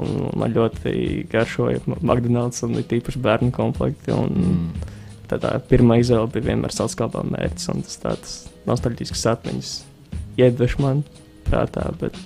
[0.00, 0.94] Un, man ļoti
[1.30, 4.12] garšoja McDonald's un it īpaši bērnu komplekti.
[4.16, 4.88] Un, Mm.
[5.30, 7.68] tā, tā pirmā izvēle bija vienmēr salskābā mērķis.
[7.74, 8.36] un Tas tāds
[8.66, 9.72] nostalģisks atmiņas
[10.40, 11.04] iedvež man
[11.48, 11.90] prātā.
[12.00, 12.16] Bet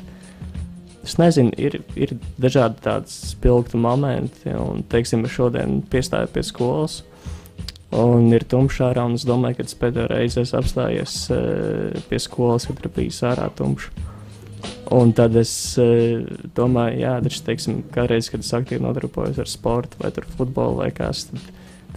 [1.04, 4.48] es nezinu, ir, ir dažādi tādi spilgti momenti.
[4.56, 7.02] Un, teiksim, es šodien piestāju pie skolas.
[7.94, 9.04] un ir tumšā ārā.
[9.06, 11.14] un Es domāju, ka tas pēdējo reizi esmu apstājies
[12.08, 13.90] pie skolas, kad ir bijis ārā tumšs.
[14.94, 15.50] Un tad es
[15.80, 16.22] uh,
[16.56, 21.26] domāju, jā, taču, teiksim, kādreiz, kad es aktīvi nodarbojos ar sportu vai futbolu vai kas,
[21.30, 21.48] tad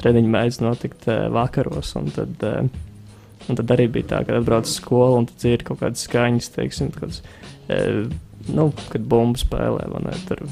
[0.02, 1.94] treniņi mēdz notikt uh, vakaros.
[2.00, 5.66] Un tad, uh, un tad arī bija tā, ka atbrauc uz skolu un tad ir
[5.68, 7.22] kaut kādas skaņas, teiksim, kāds,
[8.48, 10.44] nu, kad bumbu spēlē, vai ne, tur,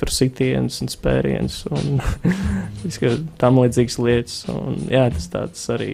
[0.00, 2.00] tur sitiens un spēriens un
[3.42, 4.40] tam līdzīgas lietas.
[4.54, 5.92] Un, jā, tas tāds arī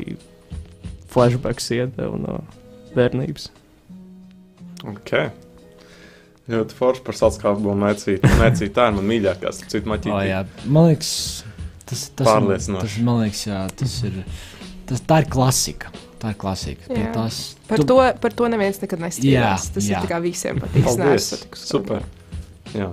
[1.08, 2.40] flashbacks iedeva no
[2.94, 3.50] bērnības.
[4.84, 5.32] Okay.
[6.48, 8.22] Ļoti forši par salskābu mēcīt.
[8.40, 10.20] Mēcīt tā ir man mīļākā, O, maķīte.
[10.30, 10.38] jā,
[10.72, 11.10] man liekas,
[11.84, 12.86] tas, tas, Pārliecinoši.
[12.88, 14.22] tas, man liekas, jā, tas ir.
[14.88, 15.92] Tas, tā ir klasika.
[16.18, 16.88] Tā ir klasika.
[16.88, 19.68] Pie tās, Par, tu- to, par to neviens nekad nestrīdās.
[19.68, 20.00] Jā, Tas jā.
[20.02, 20.80] ir kā visiem patīk.
[20.88, 21.28] Es Paldies!
[21.68, 22.02] Super!
[22.74, 22.88] Jā.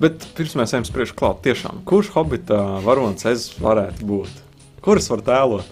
[0.00, 2.56] Bet pirms mēs ejam spriež klāt, tiešām, kurš hobita
[2.86, 4.40] varonis es varētu būt?
[4.84, 5.68] Kurus var tēlot?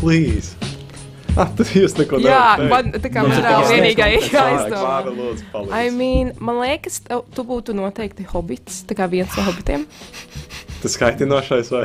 [0.00, 0.56] Please!
[1.38, 5.34] Ah, tad jūs neko Jā, nevarat man tā kā Jā, man nav vienīgā jāizdomā.
[5.76, 9.86] I mean, man liekas, tev, tu būtu noteikti hobits, tā kā viens no hobitiem.
[10.80, 11.82] Tas skaitinošais vai?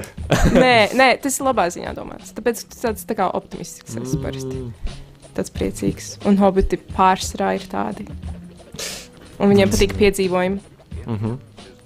[0.56, 2.32] nē, nē, tas ir labā ziņā domāts.
[2.32, 4.62] Tāpēc tu tāds tā kā optimistisks esi parasti.
[5.36, 6.14] Tāds priecīgs.
[6.30, 8.06] Un hobiti pārsvarā ir tādi.
[9.36, 10.62] Un viņiem patīk piedzīvojumi.
[11.04, 11.36] Mhm.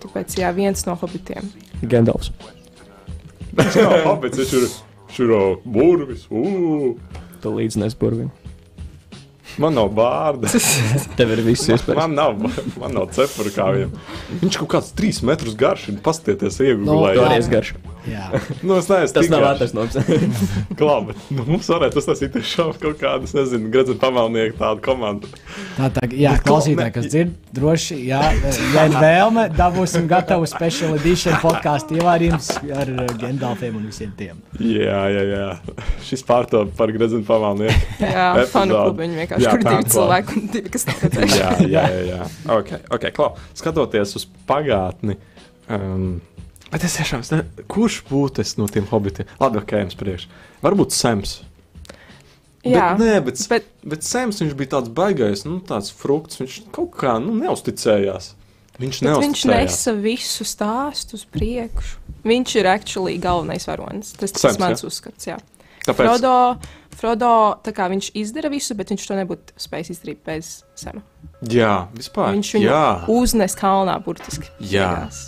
[0.04, 1.50] Tāpēc, jā, viens no hobitiem.
[1.82, 2.30] Gandalfs.
[3.58, 4.70] Jā, hobits, viņš ir
[5.18, 6.28] šurā burvis.
[6.30, 6.94] ū.
[7.40, 8.32] Tu līdzi nesburvini.
[9.60, 10.48] Man nav bārda.
[11.20, 11.98] Tev ir viss iespējas.
[12.00, 12.38] Man nav,
[12.80, 13.94] man nav cepura kā viņam.
[14.44, 15.90] Viņš kaut kāds trīs metrus garš
[16.64, 16.78] ir.
[16.80, 17.24] Nu, Tu iegūlēji.
[17.28, 17.74] arī esi garš.
[18.10, 18.28] jā.
[18.64, 19.98] Nu, es neesmu Tas nav attaisnojums.
[20.80, 21.16] Klāba.
[21.36, 25.28] Nu, mums varētu uztaisīt tiešām kaut kādu, es nezinu, gredzenu pavēlnieku tādu komandu.
[25.78, 28.22] Tā tā, jā, ko- klausītāji, ne- kas dzird, droši, jā,
[28.74, 34.40] ja ir vēlme, dabūsim gatavu special edition podkāstu ievārījums ar uh, Gendalfiem un visiem tiem.
[34.60, 35.46] Jā, jā, jā.
[36.08, 38.00] Šis pārtop par gredzenu pavēlnieku.
[38.04, 39.94] Jā, fanu klubu viņi vienkārši Jā, tur divi fanu klubu.
[39.98, 41.42] cilvēki un divi, kas redzējuši.
[41.42, 42.00] jā, jā, jā.
[42.14, 42.32] jā.
[42.56, 43.30] Ok, ok, klau.
[43.58, 45.18] Skatoties uz pagātni.
[45.70, 46.10] Um,
[46.70, 49.30] Bet es tiešām, ne, kurš būtu no tiem hobitiem?
[49.42, 50.28] Labi, ok, jums priekš.
[50.62, 51.40] Varbūt Sems.
[52.62, 56.42] Jā, Bet, nē, bet, bet, bet viņš bija tāds baigais, nu, tāds frukts.
[56.42, 58.34] Viņš kaut kā nu, neusticējās.
[58.80, 61.98] Viņš viņš nesa visu stāstu uz priekšu.
[62.28, 64.14] Viņš ir actually galvenais varonis.
[64.20, 65.28] Tas ir mans uzskats.
[65.28, 65.40] Jā.
[65.84, 66.36] Tāpēc, Frodo,
[66.98, 67.32] Frodo
[67.64, 71.04] tā kā viņš izdara visu, bet viņš to nebūtu spējis izdarīt bez sema.
[71.46, 72.34] jā, vispār.
[72.36, 74.50] Viņš viņu jā, uznes kalnā burtiski.
[74.60, 74.90] Jā.
[74.96, 75.28] beigās.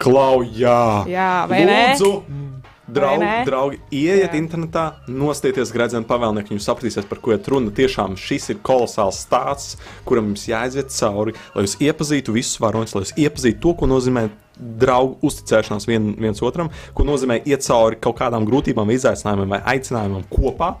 [0.00, 1.04] Klau, jā.
[1.10, 1.64] Jā, vai?
[1.68, 2.59] Lūdzu, ne?
[2.94, 4.38] Draugi ieiet Jā.
[4.38, 7.72] internetā, nostieties gredzenu pavēlnieku, jūs sapratīsiet, par ko ir runa.
[7.74, 13.04] Tiešām šis ir kolosāls stāsts, kuram jums jāaiziet cauri, lai jūs iepazītu visus varoņus, lai
[13.06, 14.28] jūs iepazītu to, ko nozīmē
[14.60, 20.26] draugu uzticēšanās vien, viens otram, ko nozīmē iet cauri kaut kādām grūtībām, izaicinājumiem vai aicinājumiem
[20.32, 20.74] kopā.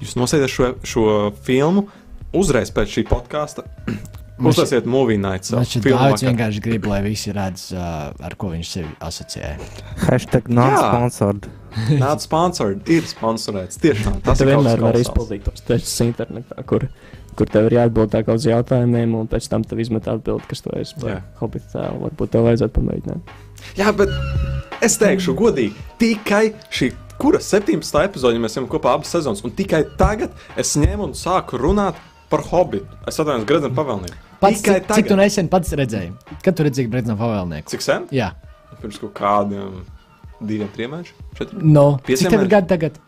[0.00, 1.08] Jūs nosēdiet šo, šo
[1.46, 1.88] filmu
[2.36, 3.66] uzreiz pēc šī podkāsta.
[4.86, 5.46] Movie night.
[5.48, 6.28] savu Dārvids vakaru.
[6.28, 9.52] vienkārši grib, lai visi redz, uh, ar ko viņš sevi asociē.
[10.04, 11.46] Hashtag non-sponsored.
[12.00, 13.80] Nāc, sponsored, ir sponsorēts.
[13.80, 15.06] Tiešām tas ir vienmēr kolosāls.
[15.06, 16.84] izpildīt tos testus internetā, kur,
[17.36, 20.64] kur tev ir jāatbild tā kā uz jautājumiem, un pēc tam tev izmet atbildi, kas
[20.64, 21.22] tu esi Jā.
[21.40, 22.02] tēlu.
[22.04, 23.34] Varbūt tev vajadzētu pamēģināt.
[23.80, 24.12] Jā, bet
[24.84, 26.92] es teikšu, godīgi, tikai šī.
[27.16, 28.02] Kura 17.
[28.04, 31.96] epizode mēs esam kopā abas sezonas, un tikai tagad es ņēmu un sāku runāt
[32.32, 32.88] par hobitu.
[33.06, 34.22] Es atvainojos, Gredzenu pavēlnieku.
[34.40, 36.10] Pats, tikai cik, cik tu nesen pats redzēji?
[36.44, 37.70] Kad tu redzēji Bredzina pavēlnieku?
[37.72, 38.10] Cik sen?
[38.14, 38.34] Jā,
[38.80, 39.82] Pirms kaut kādiem
[40.44, 41.58] diviem, trim mēnešiem?
[41.64, 41.86] No.
[42.06, 42.98] Cik tev ir gadi tagad?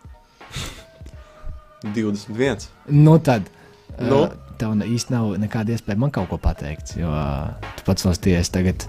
[1.84, 2.68] 21.
[2.90, 3.50] Nu tad.
[3.98, 4.24] Nu?
[4.24, 8.50] Uh, tev īsti nav nekāda iespēja man kaut ko pateikt, jo uh, tu pats nostājies
[8.54, 8.88] tagad.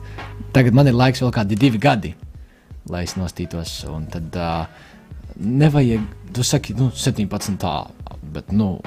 [0.56, 2.15] Tagad man ir laiks vēl kādi divi gadi,
[2.89, 3.76] lai es nostītos.
[3.92, 4.63] Un tad uh,
[5.36, 7.76] nevajag, tu saki, nu, 17 tā,
[8.34, 8.78] bet, nu,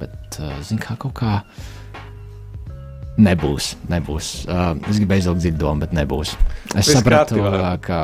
[0.00, 1.38] bet, uh, zini, kā kaut kā.
[3.18, 4.30] Nebūs, nebūs.
[4.46, 6.36] Uh, es gribēju izvilkt dziļu domu, bet nebūs.
[6.70, 7.72] Es Viss sapratu, kārtībā.
[7.72, 8.00] uh, ka.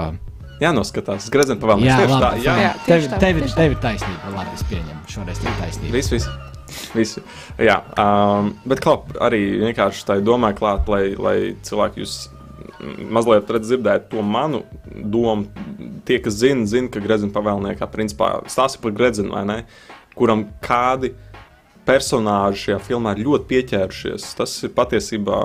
[0.62, 1.28] Jā, noskatās.
[1.34, 1.90] Gredzenu pavēlnieks.
[1.90, 2.56] Jā, Tieši tā, labi, jā.
[2.56, 2.64] fine.
[2.64, 3.60] Jā, tev, tieši tā, tev, ir, tieši tā.
[3.60, 4.34] tev ir taisnība.
[4.34, 5.00] Labi, es pieņemu.
[5.14, 5.94] Šoreiz tev ir taisnība.
[5.94, 6.28] Viss, viss.
[6.94, 7.22] Visu.
[7.60, 12.14] Jā, um, bet klāt, arī vienkārši tā domāju, klāt, lai, lai cilvēki jūs
[13.14, 15.46] mazliet dzirdētu to manu domu.
[16.04, 19.58] Tie, kas zina, zina, ka Grezina pavēlniekā principā stāsta par Grezinu, vai ne?
[20.18, 21.12] Kuram kādi
[21.86, 24.32] personāži šajā filmā ir ļoti pieķērušies.
[24.38, 25.40] Tas ir patiesībā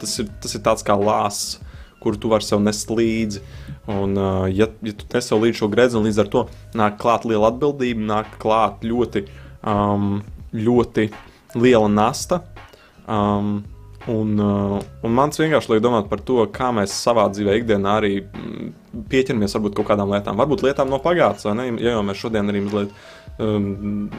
[0.00, 1.58] tas ir, tas ir tāds kā lāsts,
[2.02, 3.42] kuru tu vari sev nest līdzi.
[3.90, 7.26] Un, uh, ja, ja tu nes sev līdzi šo gredzenu, līdz ar to nāk klāt
[7.28, 9.26] liela atbildība, nāk klāt ļoti,
[9.68, 10.18] um,
[10.56, 11.08] ļoti
[11.56, 12.42] liela nasta.
[13.04, 13.62] Um,
[14.10, 18.18] Un, uh, un mans vienkārši liek domāt par to, kā mēs savā dzīvē, ikdienā arī
[18.20, 18.66] mm,
[19.08, 21.68] pieķeramies varbūt kaut kādām lietām, varbūt lietām no pagātnes, vai ne?
[21.80, 22.92] Ja jau mēs šodien arī mazliet
[23.40, 24.10] um,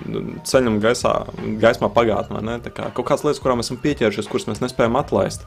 [0.47, 1.13] ceļam gaisā,
[1.61, 2.57] gaismā pagātnē, ne?
[2.65, 5.45] Tā kā kaut kādas lietas, kurām esam pieķērušies, kuras mēs nespējam atlaist,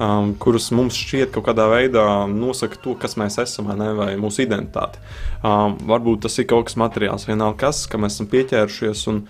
[0.00, 3.92] um, kuras mums šķiet kaut kādā veidā nosaka to, kas mēs esam, vai, ne?
[4.00, 5.04] vai mūsu identitāti.
[5.44, 9.26] Um, varbūt tas ir kaut kas materiāls, vienalga kas, kam mēs esam pieķērušies, un,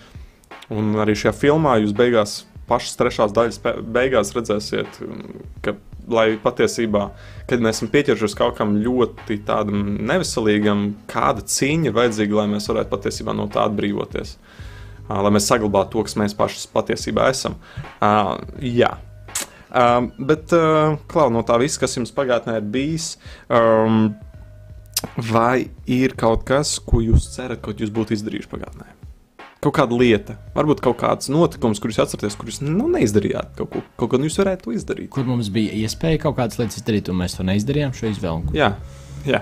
[0.71, 3.61] un arī šajā filmā jūs beigās pašas trešās daļas
[3.95, 5.01] beigās redzēsiet,
[5.65, 5.75] ka
[6.11, 7.07] lai patiesībā,
[7.49, 12.69] kad mēs esam pieķeršies kaut kam ļoti tādam neveselīgam, kāda cīņa ir vajadzīga, lai mēs
[12.69, 14.35] varētu patiesībā no tā atbrīvoties.
[15.05, 17.57] Uh, lai mēs saglabātu to, kas mēs paši patiesībā esam.
[17.99, 18.95] Uh, jā.
[19.69, 23.15] Uh, bet, uh, Klau, no tā visa, kas jums pagātnē ir bijis,
[23.51, 24.07] um,
[25.29, 28.94] vai ir kaut kas, ko jūs cerat, ka jūs būtu izdarījuši pagātnē?
[29.65, 33.53] Kaut kāda lieta, varbūt kaut kāds notikums, kurus atceraties, kurus nu, neizdarījāt.
[33.57, 35.09] Kaut, ko, kaut gan jūs varētu to izdarīt.
[35.13, 38.55] Kur mums bija iespēja kaut kādas lietas izdarīt, un mēs to neizdarījām, šo izvēli.
[38.57, 38.73] Jā,
[39.27, 39.41] jā.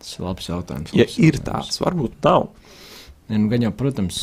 [0.00, 0.94] Tas ir labs jautājums.
[0.96, 2.48] Ja ir tāds, varbūt nav.
[3.28, 4.20] Ja, nu, gan jau, protams,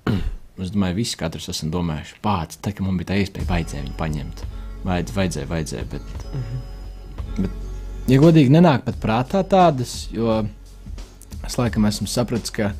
[0.62, 3.98] es domāju, visi katrs esam domājuši, pats, tā kā man bija tā iespēja, vajadzēja viņu
[4.00, 4.46] paņemt.
[4.82, 7.42] Vajadz, vajadzēja, vajadzēja, bet, mm -hmm.
[7.44, 7.52] bet,
[8.10, 10.40] ja godīgi, nenāk pat prātā tādas, jo
[11.46, 12.72] es laikam esmu sapratis, ka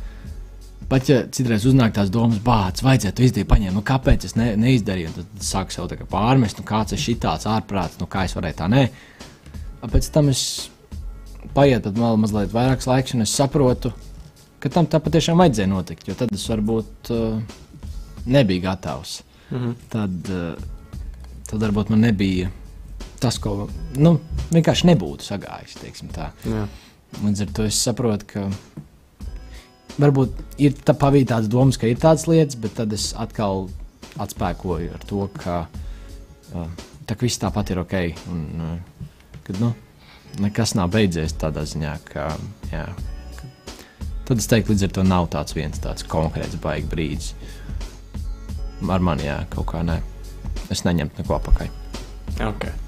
[0.93, 5.15] Pat ja citreiz uznāk tās domas, bācis, vajadzētu izdarīt, paņemt, nu, kāpēc es ne, neizdarīju.
[5.17, 8.83] Tad sāku sev pārmest, nu, kāds ir šitāds ārprāts, nu, kā es varēju tā nē.
[9.89, 10.43] Pēc tam es
[11.57, 13.95] paiet pat vēl mazliet vairāks laiks, un es saprotu,
[14.61, 17.41] ka tam tā patiešām vajadzēja notikt, jo tad es varbūt uh,
[18.29, 19.23] nebiju gatavs.
[19.49, 19.75] Mm -hmm.
[19.89, 20.55] tad, uh,
[21.49, 22.51] tad varbūt man nebija
[23.19, 24.19] tas, ko nu,
[24.51, 25.81] vienkārši nebūtu sagājis.
[27.25, 28.51] Līdz ar to es saprotu, ka
[30.01, 33.67] varbūt ir tā pavīja tādas domas, ka ir tādas lietas, bet tad es atkal
[34.21, 36.69] atspēkoju ar to, ka uh,
[37.09, 37.97] tā viss tāpat ir ok.
[38.33, 39.09] Un, uh,
[39.47, 39.73] kad, nu,
[40.43, 42.31] nekas nav beidzies tādā ziņā, ka,
[42.73, 42.87] jā,
[43.39, 43.51] ka
[44.29, 47.35] tad es teiktu, līdz ar to nav tāds viens tāds konkrēts baigs brīdis.
[48.91, 50.01] Ar mani, jā, kaut kā nē.
[50.73, 51.77] Es neņemtu neko apakaļ.
[52.43, 52.82] Okay.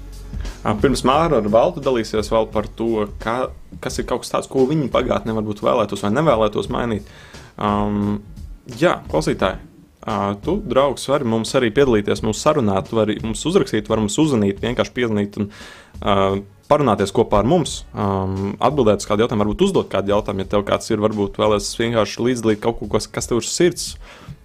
[0.65, 3.35] Pirms Māra ar Valtu dalīsies vēl par to, kā,
[3.83, 7.09] kas ir kaut kas tāds, ko viņi pagātnē varbūt vēlētos vai nevēlētos mainīt.
[7.61, 8.23] Um,
[8.81, 9.59] jā, klausītāji,
[10.07, 14.17] uh, tu, draugs, vari mums arī piedalīties mūsu sarunā, tu vari mums uzrakstīt, vari mums
[14.21, 19.65] uzzvanīt, vienkārši piezvanīt un uh, parunāties kopā ar mums, um, atbildēt uz kādu jautājumu, varbūt
[19.67, 23.41] uzdot kādu jautājumu, ja tev kāds ir, varbūt vēlēs vienkārši līdzdalīt kaut ko, kas, tev
[23.41, 23.93] ir sirds.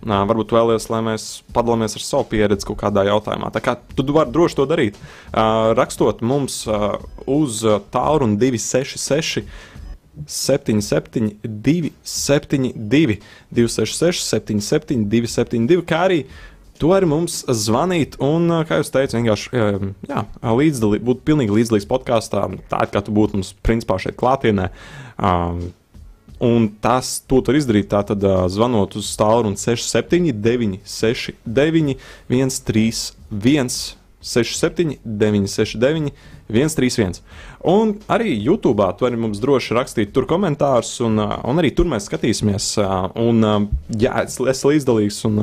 [0.00, 3.50] Nā, varbūt vēlaties, lai mēs padalāmies ar savu pieredzi kaut kādā jautājumā.
[3.52, 4.96] Tā kā tu vari droši to darīt.
[5.28, 6.94] Uh, rakstot mums uh,
[7.28, 7.61] uz
[7.92, 9.44] tālruni 266.
[10.26, 13.20] 77, 272,
[13.54, 16.18] 266, 77, 272, kā arī
[16.80, 18.16] tu vari mums zvanīt.
[18.24, 19.64] Un, kā jau teicu, vienkārši
[20.08, 24.70] jā, līdzdalī, būt pilnīgi līdzdalīgs podkāstā, tā kā tu būtu mums principā šeit klātienē.
[25.18, 25.68] Um,
[26.40, 31.98] Un tas, to var izdarīt tātad, uh, zvanot uz tālruni 679, 69,
[32.32, 33.74] 131,
[34.24, 36.14] 67, 969,
[36.52, 37.20] 131.
[37.70, 42.08] Un arī YouTube tu vari mums droši rakstīt tur komentārus, un, un arī tur mēs
[42.08, 42.72] skatīsimies.
[43.20, 43.44] Un,
[44.00, 45.40] jā, es esmu līdzdalīgs un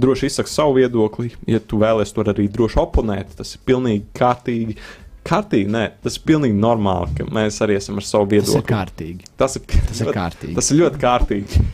[0.00, 1.32] droši izsaku savu viedokli.
[1.50, 4.78] Ja tu vēlēsies tur arī droši oponēt, tas ir pilnīgi kārtīgi
[5.26, 5.68] kārtīgi.
[5.70, 8.54] Nē, tas ir pilnīgi normāli, ka mēs arī esam ar savu viedokli.
[8.54, 9.32] Tas ir kārtīgi.
[9.40, 10.54] Tas ir, tas ir kārtīgi.
[10.58, 11.64] Tas ir ļoti kārtīgi.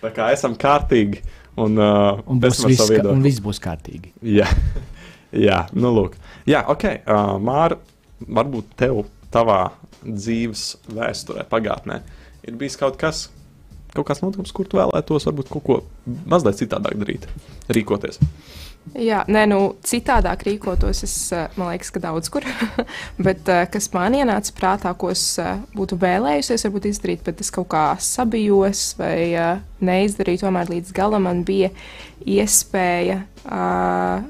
[0.00, 1.22] Tā kā esam kārtīgi.
[1.60, 4.14] Un, uh, un, viss, ka, un viss būs kārtīgi.
[4.38, 4.48] Jā,
[5.46, 6.16] Jā nu lūk.
[6.48, 6.84] Jā, ok.
[7.04, 7.78] Uh, Māra,
[8.28, 9.60] varbūt tev, tavā
[10.04, 12.00] dzīves vēsturē, pagātnē,
[12.46, 13.28] ir bijis kaut kas,
[13.94, 15.82] kaut kāds notikums, kur tu vēlētos varbūt kaut ko
[16.30, 17.28] mazliet citādāk darīt,
[17.72, 18.20] rīkoties.
[18.96, 21.14] Jā, nē, nu, citādāk rīkotos, es
[21.60, 22.46] man liekas, ka daudz kur.
[23.26, 25.22] bet kas man ienāca prātā, ko es
[25.76, 29.36] būtu vēlējusies, varbūt izdarīt, bet es kaut kā sabijos vai
[29.84, 31.70] neizdarīju, tomēr līdz galam man bija
[32.24, 33.20] iespēja.
[33.44, 34.24] Uh,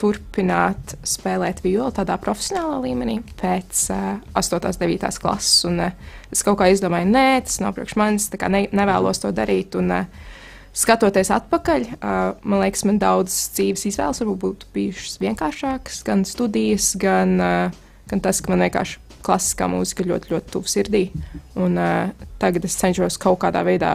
[0.00, 4.06] turpināt spēlēt violi tādā profesionālā līmenī pēc uh,
[4.36, 4.60] 8.
[4.60, 5.10] un 9.
[5.22, 5.64] klases.
[5.68, 9.78] Un, uh, es kaut kā izdomāju, nē, tas nav priekš manis, ne, nevēlos to darīt.
[9.80, 10.32] Un, uh,
[10.76, 16.92] skatoties atpakaļ, uh, man liekas, man daudzas dzīves izvēles varbūt būtu bijušas vienkāršākas, gan studijas,
[17.00, 21.06] gan, uh, gan tas, ka man vienkārši klasiskā mūzika ļoti, ļoti tuvu sirdī.
[21.58, 23.94] Un, uh, tagad es cenšos kaut kādā veidā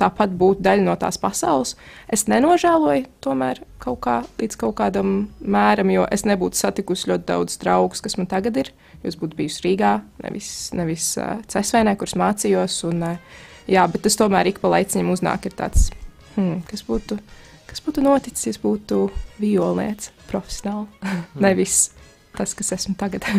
[0.00, 1.74] tāpat būt daļa no tās pasaules.
[2.10, 7.58] Es nenožēloju tomēr kaut kā līdz kaut kādam mēram, jo es nebūtu satikusi ļoti daudz
[7.62, 8.72] draugus, kas man tagad ir.
[9.04, 12.78] Es būtu bijusi Rīgā, nevis, nevis uh, Cēsvainē, kuras mācījos.
[12.88, 15.90] Un, uh, jā, bet tas tomēr ik pa laiciņam uznāk ir tāds
[16.38, 17.20] hmm, kas būtu.
[17.68, 19.06] kas būtu noticis, ja būtu
[19.42, 20.88] violniece profesionāli.
[21.44, 21.90] Nevis
[22.34, 23.28] tas, kas esmu tagad.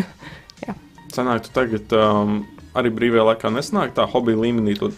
[1.16, 2.40] Sanāk, tu tagad um,
[2.76, 4.90] arī brīvajā laikā nesanāk tā hobija līmenī to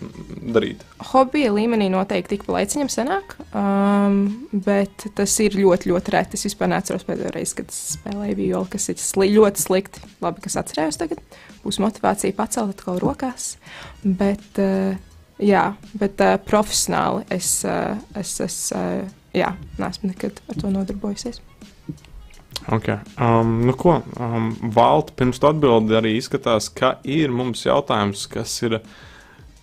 [0.54, 0.82] darīt.
[1.10, 4.20] Hobija līmenī noteikti tik pa laiciņam senāk, um,
[4.52, 6.38] bet tas ir ļoti, ļoti reti.
[6.38, 10.04] Es vispār neatceros pēdējo reizi, kad spēlēju violi, kas ir sli ļoti slikti.
[10.24, 11.22] Labi, kas atcerējos tagad.
[11.64, 13.52] Būs motivācija pacelt atkal rokās.
[14.02, 14.98] Bet, uh,
[15.42, 19.04] jā, bet uh, profesionāli es, uh, es, es uh,
[19.36, 21.42] jā, neesmu nekad ar to nodarbojusies.
[22.68, 22.98] Okay.
[23.16, 28.52] Um, nu ko, um, Valta, pirms tu atbildi, arī izskatās, ka ir mums jautājums, kas
[28.66, 28.80] ir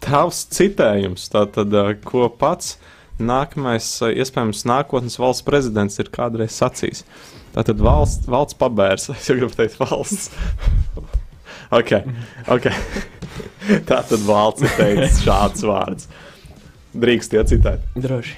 [0.01, 1.27] tavs citējums.
[1.33, 2.79] Tātad, uh, ko pats
[3.21, 7.03] nākamais, uh, iespējams, nākotnes valsts prezidents ir kādreiz sacījis.
[7.53, 10.31] Tātad valsts, valsts pabērs, es jau gribu teikt valsts.
[11.79, 11.93] ok,
[12.57, 12.71] ok.
[13.91, 16.09] Tātad valsts ir teicis šāds vārds.
[16.95, 17.85] Drīkst iecitēt.
[17.99, 18.33] Droši.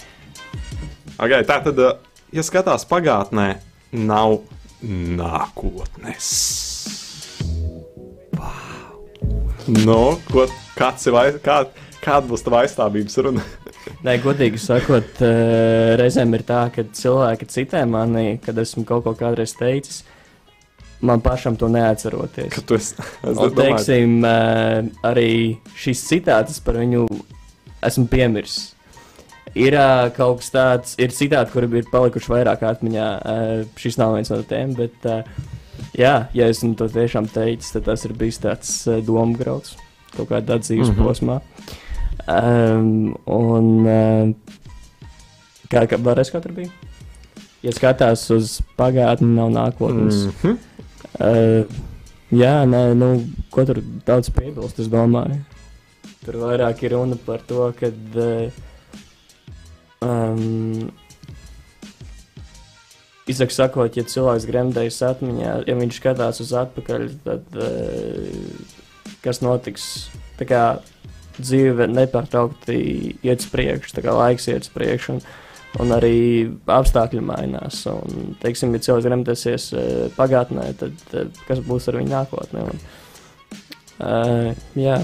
[1.17, 1.95] Okay, tātad, uh,
[2.35, 3.47] ja skatās pagātnē,
[3.91, 4.39] nav
[4.81, 6.31] nākotnes.
[8.37, 8.77] Wow.
[9.67, 9.99] Nu,
[10.31, 10.45] ko,
[10.77, 11.63] kāds ir vai, kā,
[12.03, 13.43] kāda būs tava aizstāvības runa?
[14.05, 19.15] Nē, godīgi sakot, eh, reizēm ir tā, ka cilvēki citē manī, kad esmu kaut ko
[19.17, 20.03] kādreiz teicis.
[21.03, 22.49] Man pašam to neatceroties.
[22.55, 25.31] Ka tu esi, es Un, domāju, teiksim, eh, arī
[25.77, 27.05] šis citāts par viņu
[27.85, 28.76] esmu piemirsis.
[29.55, 33.07] Ir uh, kaut kas tāds, ir citāti, kuri ir palikuši vairāk atmiņā.
[33.17, 35.23] Uh, šis nav viens no tiem, bet, uh,
[35.97, 39.77] jā, ja esmu to tiešām teicis, tad tas ir bijis tāds uh, domu grauds
[40.15, 40.95] kaut kādā dzīves mm.
[40.95, 41.05] -hmm.
[41.05, 41.39] posmā.
[42.27, 44.33] Um, un uh,
[45.69, 46.69] kā, kā vēlreiz tur bija?
[47.63, 50.25] Ja skatās uz pagātni, nav nākotnes.
[50.25, 50.33] Mm.
[50.43, 50.57] Mhm.
[51.17, 51.65] Uh,
[52.31, 55.39] jā, nē, nu, ko tur daudz piebilst, es domāju.
[56.25, 57.87] Tur vairāk ir runa par to, ka.
[58.15, 58.66] Uh,
[60.05, 60.89] um,
[63.27, 68.77] Izsaka sakot, ja cilvēks gremdējas atmiņā, ja viņš skatās uz atpakaļ, tad uh,
[69.25, 69.89] kas notiks?
[70.39, 70.61] Tā kā
[71.37, 72.77] dzīve nepārtraukti
[73.25, 75.17] iet uz priekšu, tā kā laiks iet uz priekšu.
[75.17, 75.21] Un,
[75.83, 76.15] un arī
[76.71, 77.81] apstākļi mainās.
[77.91, 79.83] Un, teiksim, ja cilvēks gremdēsies uh,
[80.15, 82.63] pagātnē, tad uh, kas būs ar viņu nākotnē?
[82.71, 82.85] Un,
[83.99, 85.01] uh, jā,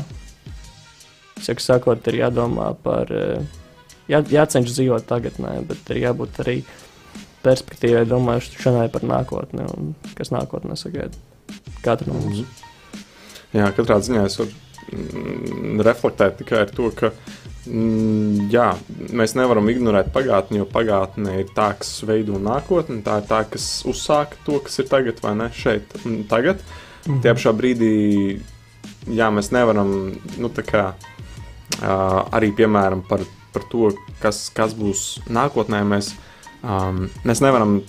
[1.44, 3.63] Saka, sakot, ir jādomā par, uh,
[4.12, 6.58] jā, jācenšas dzīvot tagadnē, bet ir jābūt arī
[7.44, 11.16] perspektīvai, domāšanai par nākotni un kas nākotnē sagaida.
[11.84, 12.44] Katru no mums.
[13.54, 14.54] Jā, katrā ziņā es varu
[14.96, 17.12] mm, reflektēt tikai ar to, ka
[17.68, 18.70] mm, jā,
[19.14, 23.68] mēs nevaram ignorēt pagātni, jo pagātne ir tā, kas veido nākotni, tā ir tā, kas
[23.90, 25.94] uzsāka to, kas ir tagad vai ne šeit
[26.32, 26.64] tagad.
[27.04, 27.20] Mhm.
[27.20, 27.94] Tie pašā brīdī,
[29.12, 29.94] jā, mēs nevaram,
[30.40, 33.92] nu, tā kā uh, arī, piemēram, par, par to,
[34.24, 36.14] kas, kas būs nākotnē, mēs,
[36.64, 37.80] um, mēs nevaram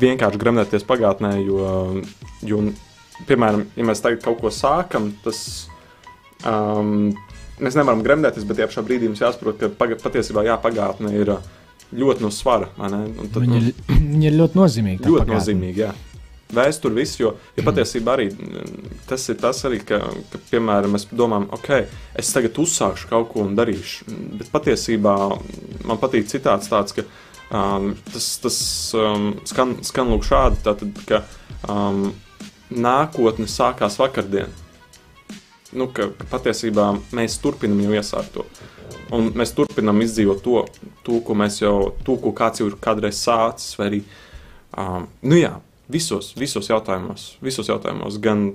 [0.00, 2.02] vienkārši gremdēties pagātnē, jo,
[2.46, 2.62] jo,
[3.28, 5.40] piemēram, ja mēs tagad kaut ko sākam, tas
[6.44, 7.12] um,
[7.62, 11.36] mēs nevaram gremdēties, bet tie pašā brīdī mums jāsaprot, ka patiesībā jā, pagātne ir
[11.96, 12.68] ļoti no svara.
[13.30, 15.06] tad, Viņa nu, ir, viņa ir ļoti nozīmīga.
[15.06, 15.38] ļoti pagātne.
[15.38, 15.84] nozīmīgi.
[15.86, 15.94] Jā.
[16.54, 19.98] Vēsture, viss, jo ja patiesībā arī mm, tas ir tas, arī, ka,
[20.30, 21.70] ka, piemēram, mēs domājam, ok,
[22.22, 24.06] es tagad uzsākšu kaut ko un darīšu.
[24.38, 25.14] Bet patiesībā
[25.88, 27.02] man patīk citāts tāds, ka
[27.50, 28.60] um, tas, tas
[28.94, 31.24] um, skan, skan lūk šādi, tātad, ka
[31.66, 32.12] um,
[32.70, 34.54] nākotne sākās vakardien.
[35.74, 38.46] Nu, ka, ka patiesībā mēs turpinām jau iesākt to.
[39.14, 40.62] Un mēs turpinām izdzīvot to,
[41.06, 44.04] to, ko mēs jau, to, ko kāds jau ir kādreiz sācis, vai arī,
[44.78, 45.56] um, nu jā,
[45.92, 48.48] visos, visos jautājumos, visos jautājumos, gan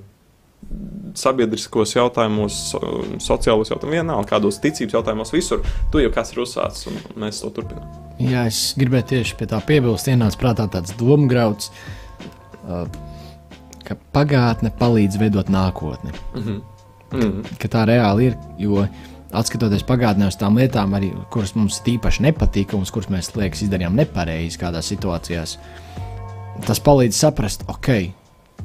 [1.17, 2.80] sabiedriskos jautājumos, so,
[3.24, 5.63] sociālos jautājumos, vienalga, kādos ticības jautājumos, visur.
[5.91, 7.88] Tu jau kas ir uzsācis, un mēs to turpinām.
[8.22, 10.12] Jā, es gribēju tieši pie tā piebilst.
[10.12, 10.94] Ienāca prātā tāds
[11.32, 11.72] grauds,
[12.67, 12.86] uh,
[13.88, 16.13] ka pagātne palīdz veidot nākotni.
[16.36, 16.62] Mm -hmm.
[17.12, 17.58] Mm -hmm.
[17.58, 18.38] Ka tā reāli ir.
[18.58, 18.88] Jo
[19.32, 23.96] atskatoties pagātnē uz tām lietām, arī, kuras mums tīpaši nepatika un kuras mēs liekas izdarījām
[23.96, 25.58] nepareizi kādās situācijās,
[26.66, 27.92] tas palīdz saprast, ok.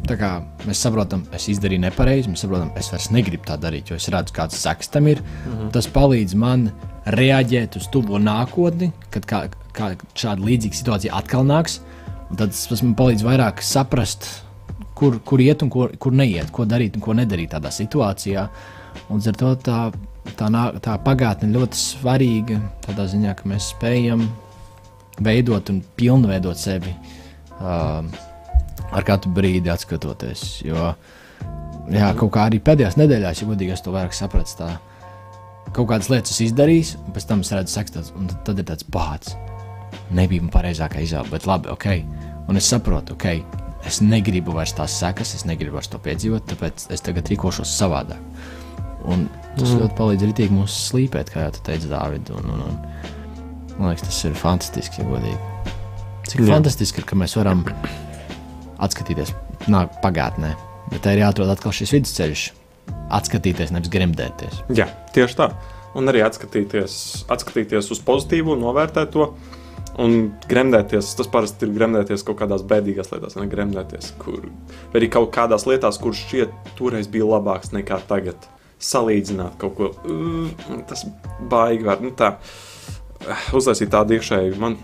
[0.06, 0.30] Tā kā
[0.66, 4.34] mēs saprotam, es izdarīju nepareizi, mēs saprotam, es vairs negribu tā darīt, jo es redzu,
[4.36, 5.22] kāds seks tam ir.
[5.22, 5.70] Mm -hmm.
[5.72, 6.70] Tas palīdz man
[7.06, 11.80] reaģēt uz tuvo nākotni, kad kā, kā šāda līdzīga situācija atkal nāks.
[12.36, 14.42] Tad tas man palīdz vairāk saprast,
[14.94, 18.48] kur, kur iet un kur, kur neiet, ko darīt un ko nedarīt tādā situācijā.
[19.08, 19.92] Un ar to tā,
[20.36, 24.28] tā, nā- tā pagātne ļoti svarīga tādā ziņā, ka mēs spējam
[25.20, 27.15] veidot un pilnveidot sevi uh,
[27.60, 30.44] ar katru brīdi, atskatoties.
[30.66, 30.92] Jo
[31.92, 34.70] jā, kaut kā arī pēdējās nedēļās, ja godīgi es to vairāk sapratu, tā
[35.76, 38.86] kaut kādas lietas es izdarīju, un pēc tam es redzu, sekstos, un tad, ir tāds
[38.92, 39.36] pats.
[40.10, 41.86] nebija man pareizākā izvēle, bet labi, ok.
[42.46, 43.24] Un es saprotu, ok,
[43.86, 48.22] es negribu vairs tās sekas, es negribu vairs to piedzīvot, tāpēc es tagad rīkošos savādāk.
[49.06, 49.26] Un
[49.56, 49.80] tas mm.
[49.82, 52.30] ļoti palīdz arī mums slīpēt, kā jau te teica Dārvid.
[52.38, 52.78] Un, un, un,
[53.78, 55.75] man liekas, tas ir fantastiski, ja godīgi.
[56.26, 56.56] Cik Jā.
[56.56, 57.62] fantastiski ir, ka mēs varam
[58.82, 59.32] atskatīties
[59.70, 60.54] nāk, pagātnē,
[60.90, 62.46] bet tā ir jāatrod atkal šis vidusceļš.
[63.16, 64.64] Atskatīties, nevis gremdēties.
[64.74, 65.50] Jā, tieši tā.
[65.96, 66.96] Un arī atskatīties,
[67.32, 69.30] atskatīties uz pozitīvu, novērtēt to.
[70.02, 74.42] Un gremdēties, tas parasti ir gremdēties kaut kādās bēdīgās lietās, ne gremdēties, kur
[74.98, 78.44] arī kaut kādās lietās, kuras šķiet toreiz bija labākas nekā tagad
[78.82, 79.88] salīdzināt kaut ko.
[80.04, 81.06] Uh, tas
[81.48, 82.02] baigi var.
[82.04, 82.34] Nu, tā,
[83.56, 84.58] uztaisīt tādu iekšēju.
[84.60, 84.76] Man,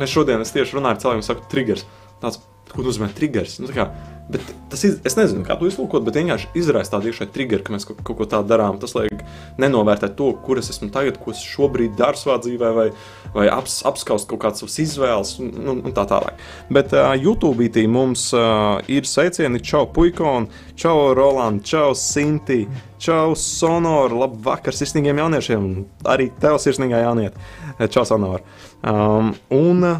[0.00, 1.84] mēs šodien tieši runāju ar cilvēkiem, saku, triggers.
[2.22, 2.40] Tāds,
[2.72, 3.58] ko nozīmē triggers?
[3.62, 3.90] Nu, kā,
[4.28, 7.72] Bet tas ir, es nezinu, kā to izlūkot, bet vienkārši izraisa tādu iekšēju triggeru, ka
[7.72, 8.76] mēs kaut, kaut ko tādu darām.
[8.80, 9.22] Tas liek
[9.60, 12.86] nenovērtēt to, kur es esmu tagad, ko es šobrīd daru savā dzīvē, vai,
[13.32, 16.44] vai aps, apskaust kaut kādas savas izvēles, un, un, un tā tālāk.
[16.68, 22.66] Bet uh, YouTube mums uh, ir sveicieni, čau puikon, čau Roland, čau Sinti,
[23.00, 25.68] čau Sonor, labu vakar sirsnīgiem jauniešiem,
[26.04, 27.40] arī tev sirsnīgā jauniet,
[27.88, 28.44] čau Sonor.
[28.86, 29.98] Um, un uh,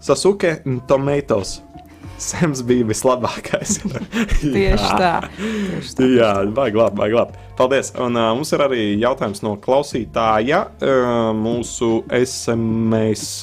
[0.00, 1.60] Sasuke Tomatoes.
[2.22, 3.80] Sams bija vislabākais.
[4.54, 5.14] tieši tā.
[5.38, 6.08] Tieši tā.
[6.18, 7.44] Jā, baigi labi, baigi labi.
[7.58, 7.92] Paldies.
[7.98, 13.42] Un uh, mums ir arī jautājums no klausītāja uh, mūsu SMS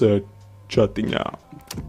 [0.69, 1.25] čatiņā.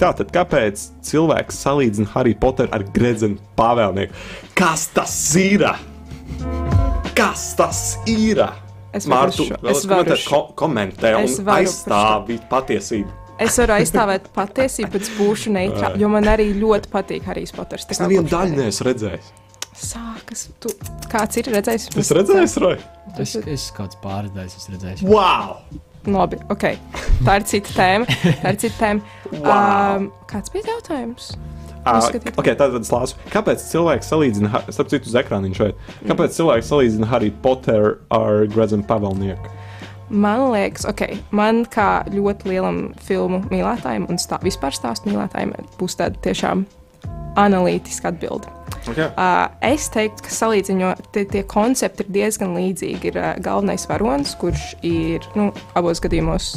[0.00, 4.16] Tātad, kāpēc cilvēks salīdzina Harry Potteru ar Gredzenu pavēlnieku?
[4.58, 5.64] Kas tas ir?
[7.16, 8.44] Kas tas ir?
[8.92, 9.46] Es varu,
[9.86, 13.12] varu, ko komentē es un varu aizstāvi patiesību.
[13.40, 17.86] es varu aizstāvēt patiesību, bet būšu neitrāla, jo man arī ļoti patīk Harijs Poters.
[17.86, 19.30] Tā Es kā nevienu daļu neesmu redzējis.
[19.80, 20.72] Sākas, tu,
[21.08, 21.86] kāds ir redzējis?
[22.02, 22.80] Es redzēju, Roy.
[23.22, 25.06] Es, es kāds pārdevējs esmu redzējis.
[25.06, 25.54] Wow!
[26.10, 26.66] Labi, ok.
[27.26, 28.18] Tā ir cita tēma.
[28.42, 29.16] Tā ir cita tēma.
[29.30, 29.48] Wow.
[29.54, 31.30] Um, kāds bija jautājums?
[31.80, 36.68] Uh, okay, tad es lasu, kāpēc cilvēks salīdzina, starp citu, uz ekrāna šeit, kāpēc cilvēks
[36.68, 39.54] salīdzina Harry Potteru ar Gredzenu pavēlnieku?
[40.10, 45.96] Man liekas, ok, man kā ļoti lielam filmu mīlētājam un stā, vispār stāstu mīlētājam būs
[46.00, 46.66] tāda tiešām
[47.40, 48.50] analītiska atbilde.
[48.88, 49.06] Okay.
[49.14, 53.12] Uh, es teiktu, ka salīdzinot, tie, tie koncepti ir diezgan līdzīgi.
[53.12, 56.56] Ir uh, galvenais varonis, kurš ir nu, abos gadījumos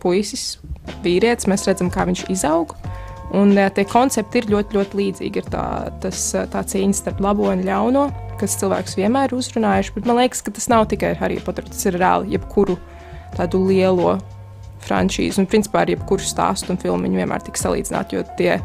[0.00, 0.54] puisis,
[1.04, 1.50] vīrietis.
[1.50, 2.76] Mēs redzam, kā viņš izaug.
[3.36, 5.42] Un uh, tie koncepti ir ļoti, ļoti līdzīgi.
[5.42, 5.64] Ir tā,
[6.02, 8.08] tas, uh, tā cīņa starp labo un ļauno,
[8.40, 9.94] kas cilvēks vienmēr ir uzrunājuši.
[9.94, 11.70] Bet man liekas, ka tas nav tikai ar Harry Potteru.
[11.70, 12.78] Tas ir reāli jebkuru
[13.36, 14.16] tādu lielo
[14.86, 15.40] franšīzi.
[15.42, 18.56] Un principā ar jebkuru stāstu un filmu viņi vienmēr tiks salīdzināti, jo tie,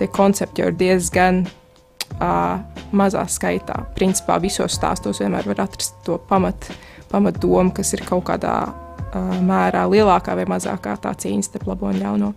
[0.00, 2.60] tie koncepti jau ir diezgan uh,
[2.96, 3.84] mazā skaitā.
[3.96, 6.70] Principā visos stāstos vienmēr var atrast to pamat,
[7.12, 12.00] pamatdomu, kas ir kaut kādā uh, mērā lielākā vai mazākā tā cīņa starp labo un
[12.02, 12.32] ļauno.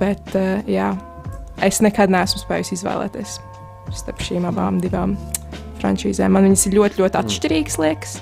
[0.00, 0.92] Bet uh, jā,
[1.66, 3.38] es nekad neesmu spējis izvēlēties
[3.92, 5.16] starp šīm abām divām
[5.82, 6.32] franšīzēm.
[6.32, 8.14] Man viņas ir ļoti, ļoti atšķirīgas, liekas.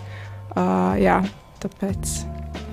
[0.51, 1.21] Uh, jā,
[1.63, 2.15] tāpēc.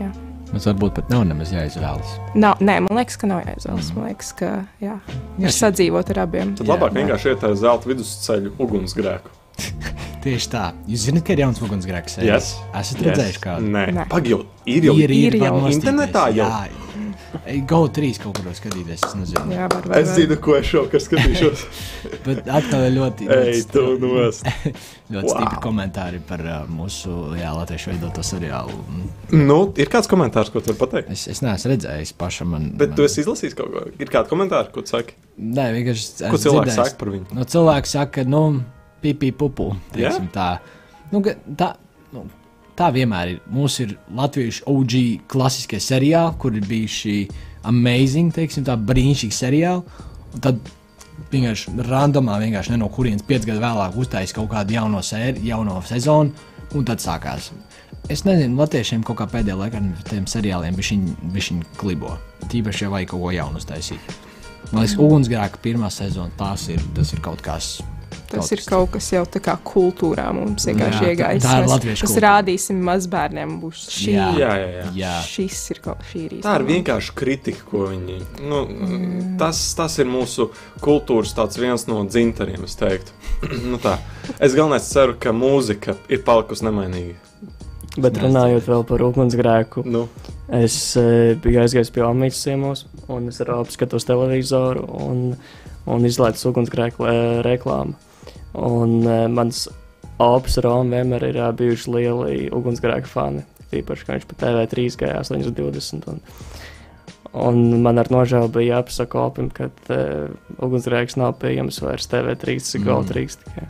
[0.01, 0.09] Jā.
[0.47, 2.13] Mums varbūt pat nav nemaz jāizvēlas.
[2.39, 3.91] Nav, nē, man liekas, ka nav jāizvēlas.
[3.97, 4.51] Man liekas, ka
[4.82, 4.95] jā,
[5.43, 6.55] ir sadzīvot ar abiem.
[6.57, 9.36] Tad labāk vienkārši iet ar zelta vidusceļu ugunsgrēku.
[10.24, 10.63] Tieši tā.
[10.89, 12.18] Jūs zināt, ka ir jauns ugunsgrēks.
[12.26, 12.55] Yes.
[12.76, 13.70] Esat redzējuši kādu?
[13.76, 14.07] Nē, Nē.
[14.11, 14.39] pagaidi,
[14.72, 15.53] ir jau ir, ir, Ir jau.
[15.70, 16.47] Internetā jau?
[16.47, 16.86] Jā,
[17.67, 19.01] Go 3 kaut kur skatīties.
[19.03, 19.51] Es nezinu.
[19.55, 21.63] Jā, var, var, Es zinu, ko es šovakar skatīšos.
[22.25, 24.47] Bet atkal ir ļoti, Ej, ļoti, tu nost.
[25.13, 25.34] ļoti Wow.
[25.34, 28.75] stipri komentāri par uh, mūsu jā, latviešu veidoto seriālu.
[29.36, 31.11] Nu, ir kāds komentārs, ko tu vari pateikt?
[31.15, 32.51] Es, es neesmu redzējis pašam.
[32.55, 32.97] Man, Bet man...
[32.99, 33.86] tu esi izlasījis kaut ko.
[33.99, 35.15] Ir kādi komentāri, ko tu saki?
[35.38, 36.09] Nē, vienkārši.
[36.25, 36.91] Ko esmu cilvēki dzirdējis.
[36.91, 37.30] saka par viņu?
[37.38, 38.43] Nu, cilvēki saka, nu,
[39.03, 39.69] pipī, pupu.
[39.95, 40.49] teiksim Tā.
[41.13, 41.23] Nu,
[41.59, 41.69] tā,
[42.15, 42.25] nu,
[42.78, 43.43] tā vienmēr ir.
[43.51, 44.97] Mums ir latviešu OG
[45.32, 47.15] klasiskie seriāli, kur ir bijuši
[47.67, 50.03] amazing, teiksim, tā brīnišķīgi seriāli.
[50.36, 50.59] Un tad
[51.32, 55.80] vienkārši randomā, vienkārši ne no kurienes piecus gadus vēlāk uztaisīja kaut kādu jauno, sēri, jauno
[55.88, 56.47] sezonu,
[56.78, 57.51] un tad sākās.
[58.11, 62.15] Es nezinu, latviešiem kaut kā pēdējā laikā ar tiem seriāliem viņi klibo.
[62.47, 64.15] Tīpaši, ja vajag kaut ko jaunu uztaisīt.
[64.71, 67.78] Man liekas, ugunsgrēka pirmā sezona tas ir, tas ir kaut kas.
[68.28, 71.43] Tas ir kaut kas jau tā kā kultūrā mums vienkārši iegājis.
[71.45, 72.32] tā ir Mēs- latviešu Mēs kultūra.
[72.32, 74.15] rādīsim mazbērniem, būs šī.
[74.17, 74.28] Jā.
[74.38, 75.13] Jā, jā, jā.
[75.23, 78.17] Šis ir kaut šī ir Tā ir vienkārši kritika, ko viņi.
[78.43, 79.38] Nu, mm.
[79.39, 80.49] tas, tas ir mūsu
[80.84, 83.15] kultūras tāds viens no dzintariem, es teiktu.
[83.71, 83.97] nu, tā.
[84.39, 87.15] es galvenais ceru, ka mūzika ir palikusi nemainīga.
[87.97, 90.03] Bet runājot vēl par ugunsgrēku, Nu,
[90.53, 95.36] es e, biju aizgājis pie Amītas ciemos, un es ar abu skatos televizoru un,
[95.89, 97.15] un izlaidu ugunsgrēku e,
[97.47, 97.95] reklāmu.
[98.58, 99.68] Un e, mans
[100.18, 103.43] opus Roma vienmēr ir e, bijuši lieli ugunsgrēku fani.
[103.76, 106.08] Īpaši, ka viņš pa TV3 gāja 820.
[106.14, 106.24] Un,
[107.38, 110.30] Un man ar nožēlu bija jāpasaka opim, ka uh,
[110.64, 112.86] ugunsgrēks nav pieejams vairs TV3, Mm.
[112.88, 113.66] GO3 tikai.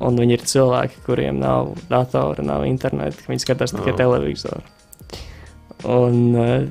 [0.00, 3.98] Un viņi ir cilvēki, kuriem nav datora, nav interneta, viņi skatās tikai Oh.
[4.00, 4.64] televizoru.
[5.84, 6.64] Un uh,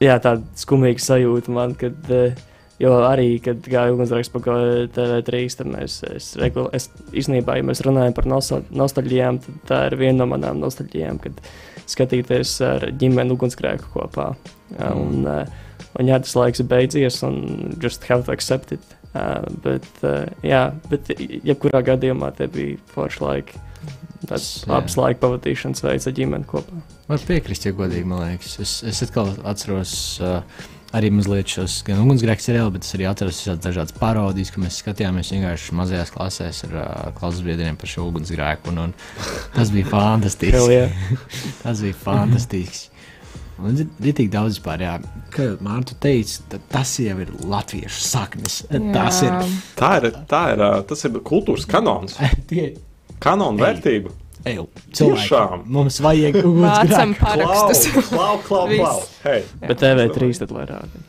[0.00, 2.32] jā, tāda skumīga sajūta man, kad, uh,
[2.80, 7.66] jo arī, kad gāja ugunsgrēks pa GO- TV3, tad mēs, es, regul- es īstenībā, ja
[7.70, 11.42] mēs runājam par nostal nostalģijām, tad tā ir viena no manām nostalģijām, kad
[11.90, 14.30] skatīties ar ģimeni ugunsgrēku kopā.
[14.78, 15.44] Jā, Un, uh,
[15.98, 18.80] un jā, tas laiks ir beidzies, un just have to accept it.
[19.10, 23.58] Uh, bet, uh, jā, bet jebkurā gadījumā tie bija forši laiki.
[24.30, 24.36] Jā.
[24.68, 26.76] labs laika pavadīšanas veids ar ģimeni kopā.
[27.08, 28.52] Var piekrist, ja godīgi, man liekas.
[28.62, 30.42] Es, es atkal atceros uh,
[30.96, 35.30] arī mazliet šos gan ugunsgrēku seriālus, bet es arī atceros dažādas parodijas, ka mēs skatījāmies
[35.36, 36.86] vienkārši mazajās klasēs ar uh,
[37.18, 38.72] klases biedriem par šo ugunsgrēku.
[38.72, 38.94] Un, un
[39.54, 40.80] tas bija fantastiski.
[41.64, 42.86] Tas bija fantastisks.
[43.60, 44.94] Un ir tik daudz vispār, jā.
[45.34, 48.62] Kā Mārta teica, ta- tas jau ir latviešu saknes.
[48.70, 49.34] Tas ir
[49.76, 52.16] Tā ir, tā ir, tas ir kultūras kanons,
[52.50, 52.70] tie
[53.20, 54.14] kanona vērtība.
[54.48, 54.66] Eju,
[54.96, 55.60] cilvēki.
[55.66, 57.20] Mums vajag Vācam ugunsgrēku.
[57.20, 57.86] parakstus.
[58.08, 58.98] klau, klau, klau.
[59.24, 61.06] Hey, Bet TV3 tad lai rāda.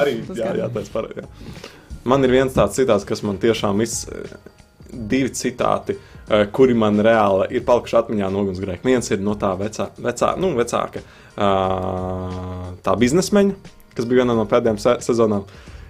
[0.00, 1.26] arī Tas jā, jā, tāds par, jā.
[2.08, 3.90] Man ir viens tāds citāts, kas man tiešām ir
[4.90, 5.96] divi citāti,
[6.28, 8.84] eh, kuri man reāli ir palikuši atmiņā no ugunsgrēka.
[8.88, 11.02] Viens ir no tā vecā, vecā, nu, vecāka
[12.84, 13.54] tā biznesmeņa,
[13.96, 15.44] kas bija viena no pēdējām se sezonām.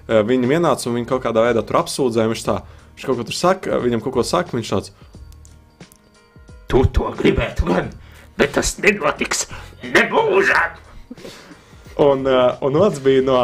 [0.08, 2.30] Eh, Viņa ienāca un viņa kaut kādā veidā tur apsūdzēja.
[2.32, 2.58] Viņš, tā,
[2.96, 4.90] viņš kaut ko tur saka, viņam kaut ko saka, viņš tāds
[6.70, 7.88] Tu to gribētu gan,
[8.38, 9.46] bet tas nenotiks
[9.82, 10.76] nemūžam.
[12.00, 13.38] Un, uh, un otrs bija no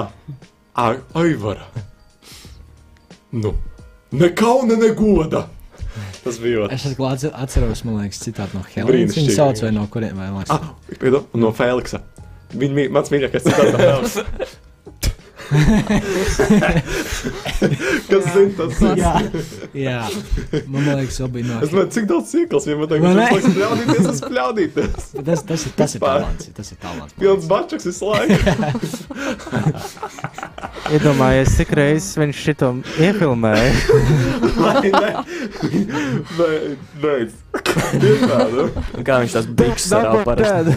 [0.77, 1.67] Ai- Aivara.
[3.37, 3.53] Nu,
[4.13, 5.47] ne kauna, ne goda.
[6.25, 6.75] Tas bija otrs.
[6.79, 9.17] Es atkal atce- atceros, man liekas, citātu no Helēnas.
[9.17, 10.71] Viņa sauc vai no kuriem vai Ah,
[11.35, 12.01] no Feliksa.
[12.55, 14.25] Viņa mī- mans mīļākais citāts no Feliksa.
[18.11, 18.99] Kas zina, tas ir.
[18.99, 19.13] Jā,
[19.77, 20.01] jā.
[20.67, 23.15] Man liekas, bija no Es domāju, cik daudz sīkls viņam ka ne?
[23.15, 24.93] viņš laiks pļaudīties, es pļaudīties.
[25.27, 26.45] Tas, tas, ir, tas ir talants.
[26.57, 27.13] Tas ir talants.
[27.19, 28.37] Pilns bačaks visu laiku.
[30.97, 32.69] Iedomājieties, cik reizes viņš šito
[33.03, 33.71] iefilmēja.
[34.59, 35.11] Vai ne?
[36.37, 37.33] Vai- Beidz.
[38.03, 38.13] Nu.
[39.07, 39.33] Kā viņš
[39.83, 40.73] sarā parasti.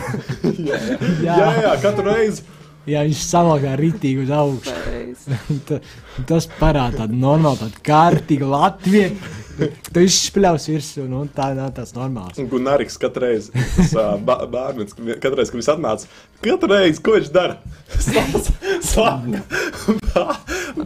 [0.60, 0.78] Jā,
[1.24, 2.42] jā, jā, katru reizi.
[2.90, 4.74] Jā, viņš savalkā ritīgi uz augšu.
[6.30, 9.12] Tas parāda tādu normālu, tādu kārtīgu Latviju.
[9.94, 12.40] Tu izspļaus virsū, nu tā nav tāds normāls.
[12.40, 13.92] Un Gunārs katru reizi, tas
[14.24, 16.04] bērns, katru reizi, kad viņš atnāca,
[16.46, 17.56] katru reizi, ko viņš dara?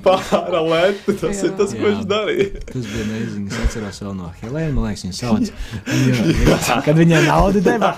[0.04, 1.90] Slāpē, paralēli, tas ir tas, ko Jā.
[1.94, 2.48] viņš darīja.
[2.70, 5.46] Tas bija nezinu, es atceros vēl no Helēnas, man liekas, viņa sauc.
[5.88, 7.92] Viņa, kad viņai naudu deva,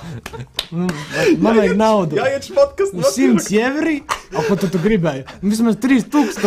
[0.71, 0.85] nu,
[1.41, 2.19] man vajag naudu.
[2.19, 3.95] Jā, iet šmat, kas Nu, 100 eiro,
[4.35, 5.25] o ko tu, tu gribēji?
[5.45, 6.45] Vismaz 3000.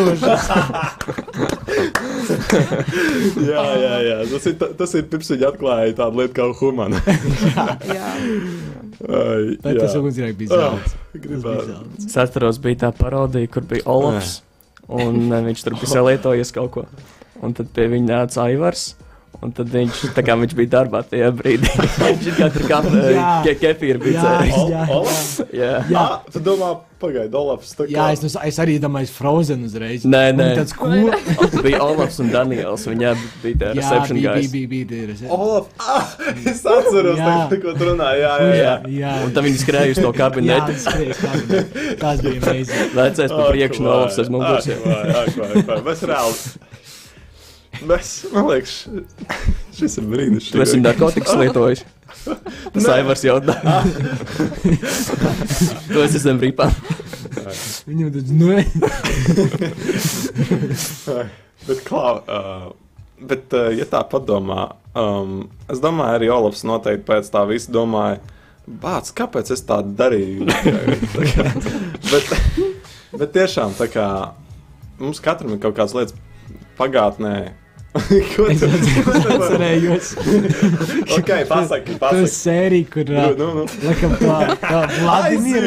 [3.48, 4.16] Jā, jā, jā.
[4.32, 7.00] Tas ir, ta- tas ir pirms viņa atklāja tādu lietu kā humana.
[7.88, 8.08] Jā,
[9.08, 9.78] Ai, jā.
[9.78, 10.74] tas ugunsgrēks bija Ah.
[10.82, 11.66] Tas bija Gribētu.
[11.68, 12.06] zelts.
[12.08, 14.40] Es atceros, bija tā parodija, kur bija Olafs.
[14.88, 16.86] Un eh, viņš tur bija salietojis kaut ko.
[17.44, 18.94] Un tad pie viņa nāca Aivars.
[19.38, 21.70] Un tad viņš, kā viņš bija darbā tajā brīdī,
[22.02, 22.78] viņš kā tur kā
[23.14, 23.26] Jā.
[23.46, 24.56] ke, kefīru bija Jā, dzēris.
[24.58, 24.86] Ol- jā?
[25.60, 25.68] Jā.
[25.92, 26.00] Jā.
[26.00, 27.70] Ah, tu domā, pagaidi, Olafs.
[27.78, 30.02] kā- Jā, es, nu, es arī domāju, Frozen uzreiz.
[30.10, 30.48] Nē, nē.
[30.58, 31.12] Tāds cool.
[31.62, 32.82] bija Olafs un Daniels.
[32.90, 33.12] Viņa
[33.44, 34.50] bija tā Jā, reception bija, guys.
[34.56, 35.30] bija, bija, bija.
[35.38, 36.10] Olaf, ah,
[36.42, 37.36] es atceros, Jā.
[37.52, 38.24] tā, ko tu runāji.
[38.24, 38.74] Jā, jā, jā.
[38.98, 39.12] jā.
[39.28, 40.74] Un tad viņi skrēja uz to Jā, kabinetu.
[40.74, 41.86] tas bija kabinetu.
[42.02, 42.90] Tas bija amazing.
[42.98, 44.66] Vecais pa priekšu no Olafs aiz muguras.
[44.66, 45.78] Ak, vai, ak, vai, vai.
[45.92, 46.66] Mēs reāli.
[47.86, 48.72] Mēs, man liekas,
[49.78, 50.54] šis ir brīnišķīgs.
[50.56, 51.84] Tu esi narkotikas lietojis.
[52.74, 53.54] Tas Aivars jau tā.
[55.92, 56.72] Tu esi zem rīpām.
[57.88, 58.46] Viņam tas, nu,
[61.68, 62.66] Bet, klau, uh,
[63.28, 64.62] bet uh, ja tā padomā,
[64.96, 65.32] um,
[65.68, 68.18] es domāju, arī Olafs noteikti pēc tā visa domāja,
[68.68, 70.46] bāc, kāpēc es tā darīju?
[70.48, 71.54] Tā kā-
[72.08, 72.24] bet,
[73.20, 74.06] bet tiešām, tā kā
[75.02, 76.16] mums katram ir kaut kādas lietas
[76.78, 77.34] pagātnē.
[77.98, 80.08] Ko es tu atcerējos.
[81.16, 82.28] Ok, pasaki, Tas pasaki.
[82.34, 83.62] sērija, kur, Nu, nu, nu.
[83.82, 85.64] laikam, tā, tā Vladimir.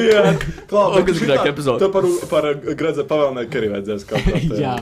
[0.70, 1.82] Klau, bet Ugunsgrēka šitā- epizode.
[1.82, 2.48] Tev par, par
[2.78, 4.42] Gredzē pavēlnieku arī vajadzēs kaut kā.
[4.64, 4.76] Jā,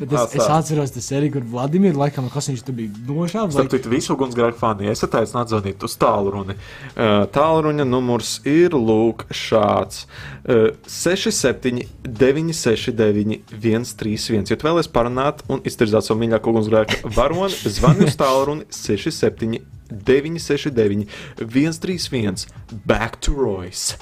[0.00, 3.56] bet es, es atceros, tas arī, kur Vladimirs, laikam, kas viņš tur bija nošāvis.
[3.56, 6.58] Starp citu, visu ugunsgrēku fani esat aicināti zvanīt uz tālruni.
[6.96, 10.04] Uh, Tālruņa numurs ir lūk šāds
[10.44, 14.50] uh, 67, 969, 131.
[14.50, 16.79] Ja tu vēlaties parunāt un iztirzāt savu mīļāko ugunsgrēku
[17.16, 19.60] varoni, zvani uz tālruni 67,
[19.90, 21.08] 969,
[21.40, 22.46] 131.
[22.86, 23.98] Back to Royce.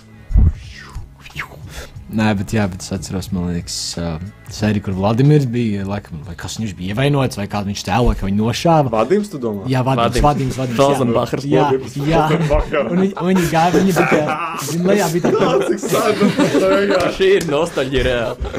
[2.08, 4.14] Nē, bet, jā, bet es atceros, man liekas, uh,
[4.54, 5.82] sēriju, kur Vladimirs bija.
[5.84, 8.92] Laikam, vai kas viņš bija ievainots, vai kādu viņš tēloja, ka viņu nošāva.
[8.94, 9.66] Vadījums, tu domā?
[9.68, 10.22] Jā, Vadims.
[10.24, 10.68] vadījums jā.
[10.78, 11.44] Felsenbachers.
[11.44, 12.22] Jā, Vladimirs jā.
[12.30, 12.94] Felsenbachers.
[12.94, 14.38] Un viņi, viņi gāja, viņi bija tā,
[14.70, 18.54] viņi lejā bija tā, Cik sēdam, Šī ir nostalģija reāli.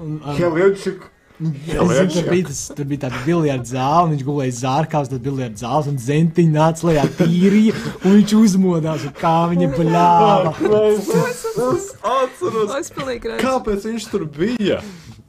[0.00, 1.06] un, um,
[1.36, 5.20] Es zinu, tur bija, tas, tur bija tāda biljarda zāle, un viņš gulēja zārkās, tad
[5.26, 10.54] biljarda zāles, un zentiņi nāca lejā tīrija, un viņš uzmodās, un kā viņa bļāva.
[10.80, 12.72] Es atceros.
[12.80, 13.44] Es pilnīgi redzu.
[13.44, 14.80] Kāpēc viņš tur bija?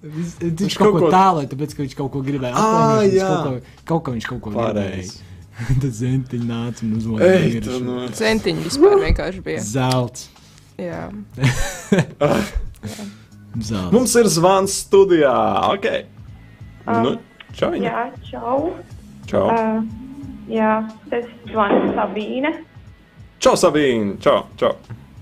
[0.08, 2.56] Viņš, viņš kaut ko tālēja, tāpēc, ka viņš kaut ko gribēja.
[3.04, 3.28] Viņš jā.
[3.28, 5.18] Kaut ko, kaut ko viņš kaut ko Pareizi.
[5.18, 5.34] gribēja.
[5.82, 7.64] Tad zentiņi nāca un Ej, uzmodās.
[7.68, 8.00] tu nu.
[8.16, 9.64] Centiņi vispār vienkārši bija.
[9.66, 10.28] Zelts.
[10.78, 11.08] Jā.
[13.58, 13.92] Zelts.
[13.94, 15.34] Mums ir zvans studijā.
[15.74, 15.88] Ok.
[16.88, 17.16] Nu,
[17.58, 17.88] čau, viņa.
[17.90, 18.60] Jā, čau.
[19.28, 19.48] Čau.
[19.50, 19.80] Uh,
[20.52, 20.76] jā,
[21.16, 22.54] es zvanu Sabīne.
[23.44, 24.20] Čau, Sabīne.
[24.24, 24.76] Čau, čau.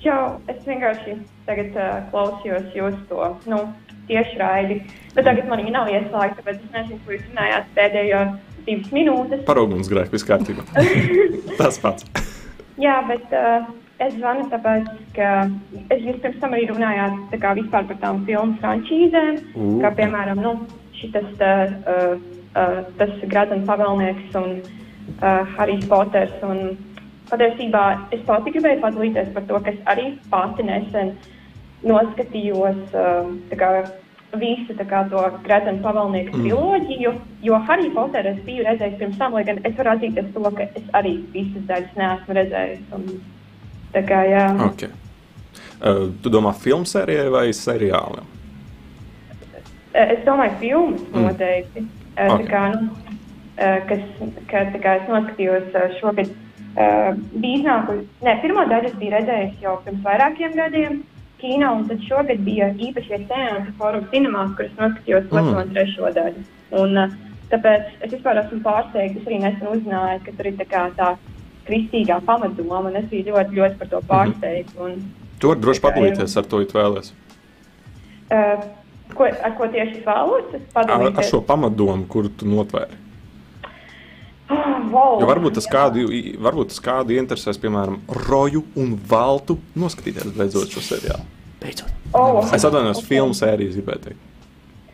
[0.04, 1.16] Čau, es vienkārši
[1.48, 3.62] tagad uh, klausījos jūsu to, nu,
[4.10, 4.82] tiešraidi.
[5.16, 8.22] Bet tagad man viņa nav ieslēgta, tāpēc es nezinu, ko jūs runājāt pēdējo
[8.68, 9.46] divas minūtes.
[9.48, 10.68] Par ugunsgrēku viss kārtībā.
[11.60, 12.06] Tas pats.
[12.82, 13.72] Jā, bet uh,
[14.04, 15.30] es zvanu tāpēc, ka
[15.94, 19.70] es jūs pirms tam arī runājāt kā par tām filmu frančīzēm, U.
[19.84, 20.56] kā piemēram, nu,
[21.00, 22.16] šitas uh,
[22.56, 26.36] uh, tas Gradens pavēlnieks un uh, Harijs Poters.
[26.44, 26.78] Un
[27.30, 27.86] patiesībā
[28.16, 31.16] es pati gribēju padalīties par to, ka es arī pati nesen
[31.86, 33.72] noskatījos uh, kā,
[34.40, 37.14] visu kā, to Gradena pavēlnieku triloģiju,
[37.46, 40.68] jo Harry Potteru es biju redzējis pirms tam, lai gan es varu atzīties to, ka
[40.80, 42.86] es arī visas daļas neesmu redzējis.
[42.98, 43.08] Un,
[43.96, 44.46] tā kā, jā.
[44.68, 44.86] Ok.
[45.82, 48.28] Uh, tu domā filmu sērijai vai seriālam?
[49.96, 51.26] Es domāju, filmas Mm.
[51.30, 51.82] noteikti.
[51.82, 52.30] Mm.
[52.30, 52.40] Ok.
[52.40, 52.48] Okay.
[52.48, 52.90] Kā, nu,
[53.58, 54.00] eh, kas,
[54.52, 56.30] ka, tā kā es noskatījos eh, šogad,
[56.76, 58.08] uh, bija iznākusi.
[58.24, 61.04] Nē, pirmo daļu es biju redzējis jau pirms vairākiem gadiem
[61.40, 65.62] kino, un tad šogad bija īpašie sēnesi Forum Cinemā, kur es noskatījos otro Mm.
[65.62, 66.44] un trešo daļu.
[66.72, 67.10] Un, uh,
[67.52, 69.22] tāpēc es vispār esmu pārsteigts.
[69.22, 71.16] Es arī nesen uzzināju, ka tur ir tā, kā tā
[71.68, 74.76] kristīgā pamatdoma, un es biju ļoti, ļoti par to pārsteigts.
[74.82, 75.00] Un,
[75.40, 75.84] Tu vari droši jā.
[75.90, 77.10] padalīties ar to, ja vēlies.
[78.32, 78.62] uh,
[79.18, 80.54] ko, ar ko tieši es vēlos?
[80.80, 83.02] Ar, ar šo pamatdomu, kuru tu notvēri.
[84.46, 85.16] Oh, wow.
[85.20, 86.06] Jo varbūt tas kādu,
[86.46, 87.98] varbūt tas kādu interesēs, piemēram,
[88.28, 91.26] roju un valtu noskatīties beidzot šo seriālu.
[91.64, 91.90] Beidzot.
[92.14, 93.08] Oh, Es atvainojos, ok.
[93.10, 94.22] filmu sērijas gribēju teikt.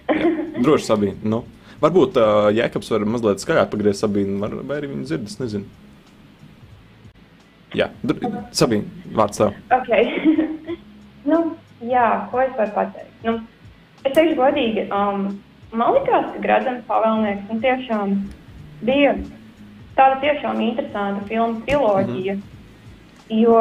[0.07, 0.29] Jā.
[0.63, 1.17] Droši Sabīne.
[1.27, 1.43] Nu.
[1.83, 5.65] Varbūt uh, Jēkabs var mazliet skaļāk pagriezt Sabīnu, var, vai arī viņa dzird, es nezinu.
[7.77, 7.87] Jā,
[8.51, 9.55] Sabīne, vārds tev.
[9.71, 9.91] Ok.
[11.31, 11.39] nu,
[11.87, 13.13] jā, ko es varu pateikt?
[13.23, 13.37] Nu,
[14.03, 15.29] es teikšu godīgi, um,
[15.71, 18.15] man liekas, ka Gradens pavēlnieks nu, tiešām
[18.87, 19.15] bija
[19.95, 22.35] tāda tiešām interesanta filmu triloģija.
[22.35, 22.47] Mm -hmm.
[23.41, 23.59] Jo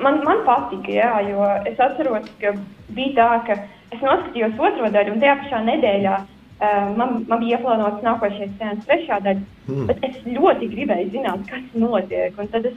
[0.00, 2.54] man, man patika, jā, jo es atceros, ka
[2.88, 3.56] bija tā, ka
[3.94, 6.16] es noskatījos otro daļu, un tajā pašā nedēļā
[6.60, 9.44] man, man bija ieplānots nākošais sēnes trešā daļa.
[9.68, 9.86] Mm.
[9.88, 12.36] Bet es ļoti gribēju zināt, kas notiek.
[12.38, 12.76] Un tad es,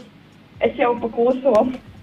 [0.63, 1.53] es jau pa kluso,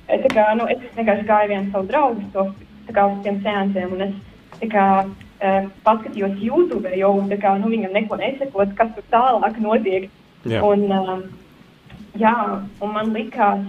[0.09, 2.47] eh, tā kā, nu, es vienkārši gāju vienu savu draugu to,
[2.93, 3.97] kā, uz tiem sēnesiem.
[3.97, 9.61] Un es kā, uh, paskatījos YouTube, tā kā, nu, viņam neko nesakot, kas tur tālāk
[9.63, 10.11] notiek.
[10.45, 10.61] Jā.
[10.65, 11.23] Un, uh,
[12.21, 12.37] jā,
[12.81, 13.65] un man likās,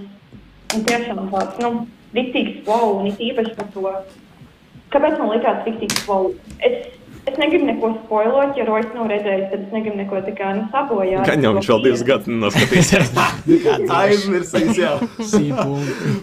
[0.75, 1.85] un tiešām tāds, nu,
[2.15, 3.91] riktīgs wow, un it īpaši par to,
[4.91, 6.31] kāpēc man likās riktīgs wow.
[6.59, 6.97] Es,
[7.29, 10.65] es negribu neko spoilot, ja Rojas nav redzējis, tad es negribu neko tā kā, nu,
[10.73, 11.23] sabojāt.
[11.27, 13.13] Gan jau viņš vēl divus gadus noskatīsies.
[14.01, 14.95] Aizmirsīs, jā.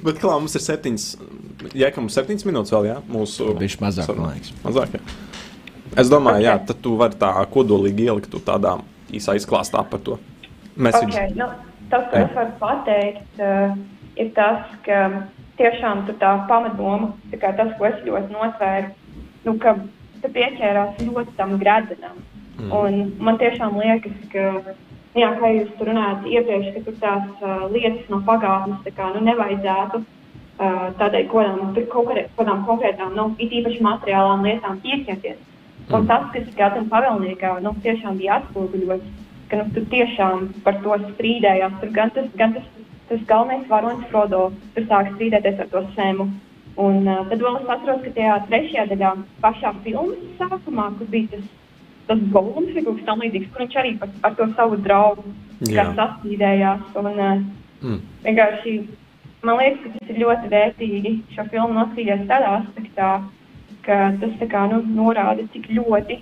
[0.05, 1.09] Bet klā, mums ir septiņas,
[1.75, 2.99] Jēkam, mums septiņas minūtes vēl, jā?
[3.11, 3.51] Mūsu...
[3.59, 4.53] Bišķi mazāk, man liekas.
[4.67, 5.17] Mazāk, jā.
[5.99, 8.77] Es domāju, jā, tad tu vari tā kodolīgi ielikt to tādā
[9.15, 10.19] īsā izklāstā par to.
[10.77, 11.15] Message.
[11.15, 11.49] Okay, nu,
[11.91, 13.75] tas, ko es varu pateikt, uh,
[14.21, 15.01] ir tas, ka
[15.59, 18.93] tiešām tur tā pamatdoma, tā kā tas, ko es ļoti notvēru,
[19.49, 19.75] nu, ka
[20.23, 22.21] tu pieķērās ļoti tam gradenam.
[22.59, 22.71] Mm.
[22.75, 24.47] Un man tiešām liekas, ka,
[25.15, 29.13] nu jā, kā jūs runājat iepriekš, ka tur tās uh, lietas no pagātnes tā kā,
[29.15, 35.39] nu, nevajadzētu uh, tādai kodām, kaut kādām konkrētām, nu, it īpaši materiālām lietām pieķerties.
[35.89, 39.07] Un tas, kas Gatam pavēlniekā nu, tiešām bija atspoguļots,
[39.49, 41.79] ka nu, tur tiešām par to strīdējās.
[41.81, 42.67] Tur gan tas, gan tas,
[43.09, 44.43] tas galvenais varonis Frodo
[44.75, 46.29] tur sāk strīdēties ar to sēmu.
[46.79, 51.33] Un uh, tad vēl es atceros, ka tajā trešajā daļā, pašā filmas sākumā, kur bija
[51.33, 51.47] tas,
[52.07, 55.25] tas Golums kaut kas tamlīdzīgs, kur viņš arī par, ar to savu draugu
[55.99, 56.93] sastrīdējās.
[57.03, 57.47] Un, uh,
[57.79, 58.01] Mm.
[58.25, 58.73] vienkārši
[59.47, 63.11] man liekas, ka tas ir ļoti vērtīgi šo filmu noskatīties tādā aspektā,
[63.87, 66.19] ka tas tā kā, nu, norāda, cik ļoti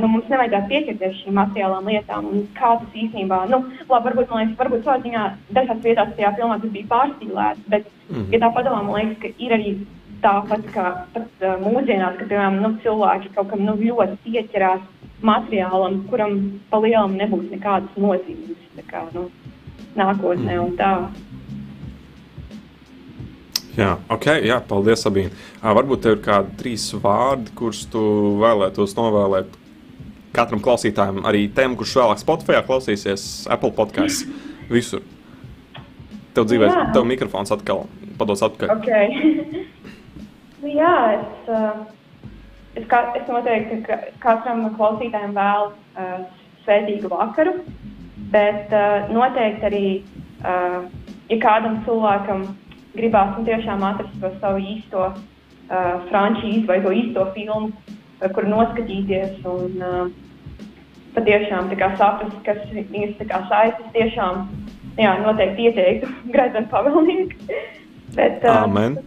[0.00, 3.58] nu, mums nevajadzētu pieķerties šīm materiālām lietām un kā tas īstenībā, nu,
[3.90, 5.24] labi, varbūt, man liekas, varbūt savā ziņā
[5.58, 8.32] dažās vietās tajā filmā tas bija pārstīlēts, bet, Mhm.
[8.32, 9.76] ja tā padomā, man liekas, ka ir arī
[10.22, 14.80] tāpat kā pat, uh, mūsdienās, kad piemēram, nu, cilvēki kaut kam nu, ļoti pieķerās
[15.22, 19.28] materiālam, kuram pa lielam nebūs nekādas nozīmes kā, nu,
[19.96, 20.92] nākotnē un tā.
[23.76, 25.30] Jā, ok, jā, paldies, Sabīne.
[25.60, 28.00] Uh, varbūt tev ir kādi trīs vārdi, kurus tu
[28.40, 29.52] vēlētos novēlēt
[30.36, 34.30] katram klausītājam, arī tiem, kurš vēlāk Spotify klausīsies, Apple podkāstā,
[34.70, 35.04] visur.
[36.36, 36.80] Tev dzīvē, Jā.
[36.92, 37.86] tev mikrofons atkal
[38.20, 38.72] pados atpakaļ.
[38.76, 39.64] Okay.
[40.60, 41.86] nu, jā, es, uh,
[42.76, 47.56] es, kā, es noteikti ka katram no klausītājiem vēlu uh, svētīgu vakaru,
[48.34, 49.86] bet uh, noteikti arī,
[50.44, 50.84] uh,
[51.32, 52.46] ja kādam cilvēkam
[52.96, 55.18] gribās tiešām atrast to savu īsto uh,
[56.10, 60.25] frančīzi vai to īsto filmu, uh, kur noskatīties un uh,
[61.16, 63.18] patiešām saprast, kas viņas
[63.50, 64.46] saistas, tiešām
[65.00, 67.58] jā, noteikti ieteiktu Grezenu pavēlnieku.
[68.16, 68.98] Bet, uh, Amen.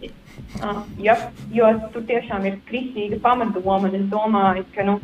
[0.60, 1.16] Uh, ja,
[1.54, 4.98] jo tur tiešām ir kristīga pamatdoma, un es domāju, ka nu,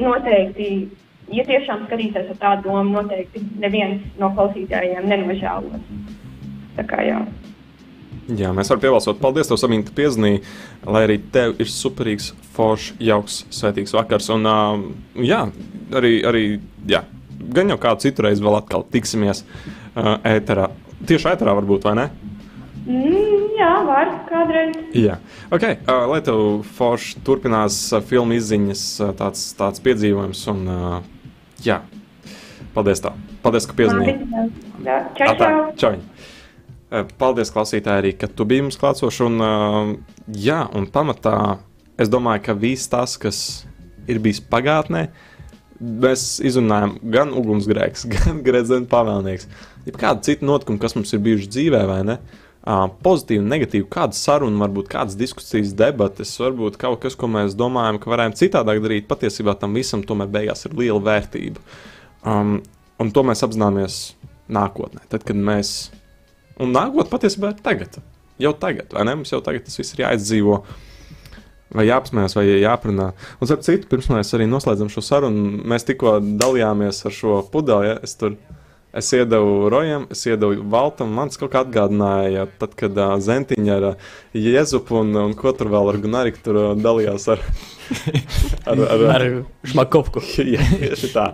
[0.00, 0.68] noteikti,
[1.32, 5.90] ja tiešām skatīsies ar tādu domu, noteikti neviens no klausītājiem nenožēlos.
[6.74, 7.20] Tā kā jā.
[8.24, 9.18] Jā, mēs varam piebalsot.
[9.20, 10.40] Paldies, tev, Sabīne, ka piezīmēji,
[10.88, 14.30] lai arī tev ir superīgs, foršs, jauks, svētīgs vakars.
[14.32, 14.86] Un, uh,
[15.20, 15.42] jā,
[15.92, 16.44] arī, arī
[16.88, 17.02] jā,
[17.52, 20.70] gan jau kādu citu reizi vēl atkal tiksimies uh, ēterā.
[21.04, 22.06] Tieši ēterā varbūt, vai ne?
[22.84, 24.80] Mm, jā, var kādreiz.
[24.96, 25.18] Jā,
[25.52, 25.68] ok.
[25.84, 26.40] Uh, lai tev
[26.78, 30.46] forši turpinās uh, filmu izziņas, uh, tāds, tāds piedzīvojums.
[30.54, 31.82] Un, uh, jā,
[32.72, 33.20] paldies tev.
[33.44, 34.16] Paldies, ka piezīmēji.
[34.88, 35.58] Čau, čau!
[35.76, 35.98] čau.
[36.94, 39.22] Eh, Paldies, klausītāji, arī, ka tu biji mums klātsošs.
[39.26, 41.58] Un, uh, jā, un pamatā
[41.98, 43.38] es domāju, ka viss tas, kas
[44.10, 45.08] ir bijis pagātnē,
[45.80, 49.48] mēs izrunājam gan ugunsgrēks, gan gredzena pavēlnieks.
[49.88, 52.18] Ja kāda cita notikuma, kas mums ir bijuši dzīvē, vai ne?
[52.64, 57.98] Uh, pozitīvi, negatīvi, kāda saruna, varbūt kādas diskusijas, debates, varbūt kaut kas, ko mēs domājam,
[58.00, 59.10] ka varējām citādāk darīt.
[59.10, 61.60] Patiesībā tam visam tomēr beigās ir liela vērtība.
[62.22, 62.56] Um,
[63.02, 63.98] un to mēs apzināmies
[64.54, 65.74] nākotnē, tad, kad mēs
[66.62, 67.98] Un nākotnē patiesībā ir tagad.
[68.42, 69.14] Jau tagad, vai ne?
[69.20, 70.58] Mums jau tagad tas viss ir jāizdzīvo.
[71.74, 73.08] Vai jāapsmējas, vai jāprunā.
[73.40, 77.90] Un, starp citu, pirms mēs arī noslēdzam šo sarunu, mēs tikko dalījāmies ar šo pudeli.
[77.90, 77.96] Ja?
[78.06, 78.36] Es tur
[78.94, 81.12] es iedevu Rojam, es iedevu Valtam.
[81.16, 85.52] Man tas kaut kā atgādināja, tad, kad uh, Zentiņa ar uh, Jēzupu un, un ko
[85.56, 87.42] tur vēl ar Gunariku tur uh, dalījās ar,
[88.70, 89.26] ar, ar, Ar
[89.72, 90.22] Šmakovku.
[90.54, 91.28] Jā, tieši tā.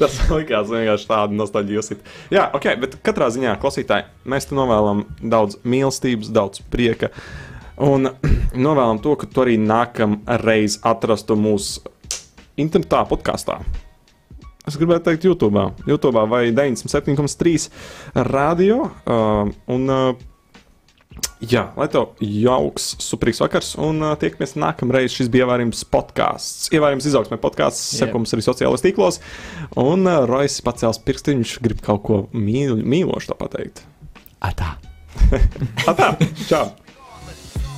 [0.00, 1.98] Tas likās vienkārši tādu nostalģiju.
[2.34, 7.12] Jā, ok, bet katrā ziņā, klausītāji, mēs te novēlam daudz mīlestības, daudz prieka.
[7.86, 8.10] Un
[8.66, 11.84] novēlam to, ka tu arī nākamreiz atrastu mūsu
[12.56, 13.60] internetā, podkāstā.
[14.66, 17.68] Es gribētu teikt, YouTube, YouTube vai 97,3
[18.26, 18.88] radio.
[19.06, 25.14] Uh, un, uh, jā, lai tev jauks, superīgs vakars, un uh, tiekamies nākamreiz.
[25.14, 26.66] Šis bija ievērījums podkāsts.
[26.74, 28.08] Ievērījums izaugsmē podkāsts, Jep.
[28.08, 29.20] sekums arī sociālajos tīklos.
[29.78, 33.84] Un uh, Rojas pacēls pirkstiņš, grib kaut ko mīl, mīlošu pateikt.
[34.42, 34.74] Atā!
[35.92, 36.10] Atā!
[36.50, 36.66] Čau!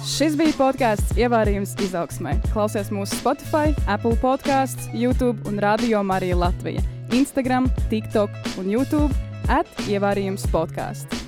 [0.09, 2.39] Šis bija podkāsts Ievārījums izaugsmē.
[2.55, 6.81] Klausies mūsu Spotify, Apple podkāsts, YouTube un Radio Marija Latvija.
[7.13, 9.13] Instagram, TikTok un YouTube
[9.53, 11.28] at Ievārījums podkāsts.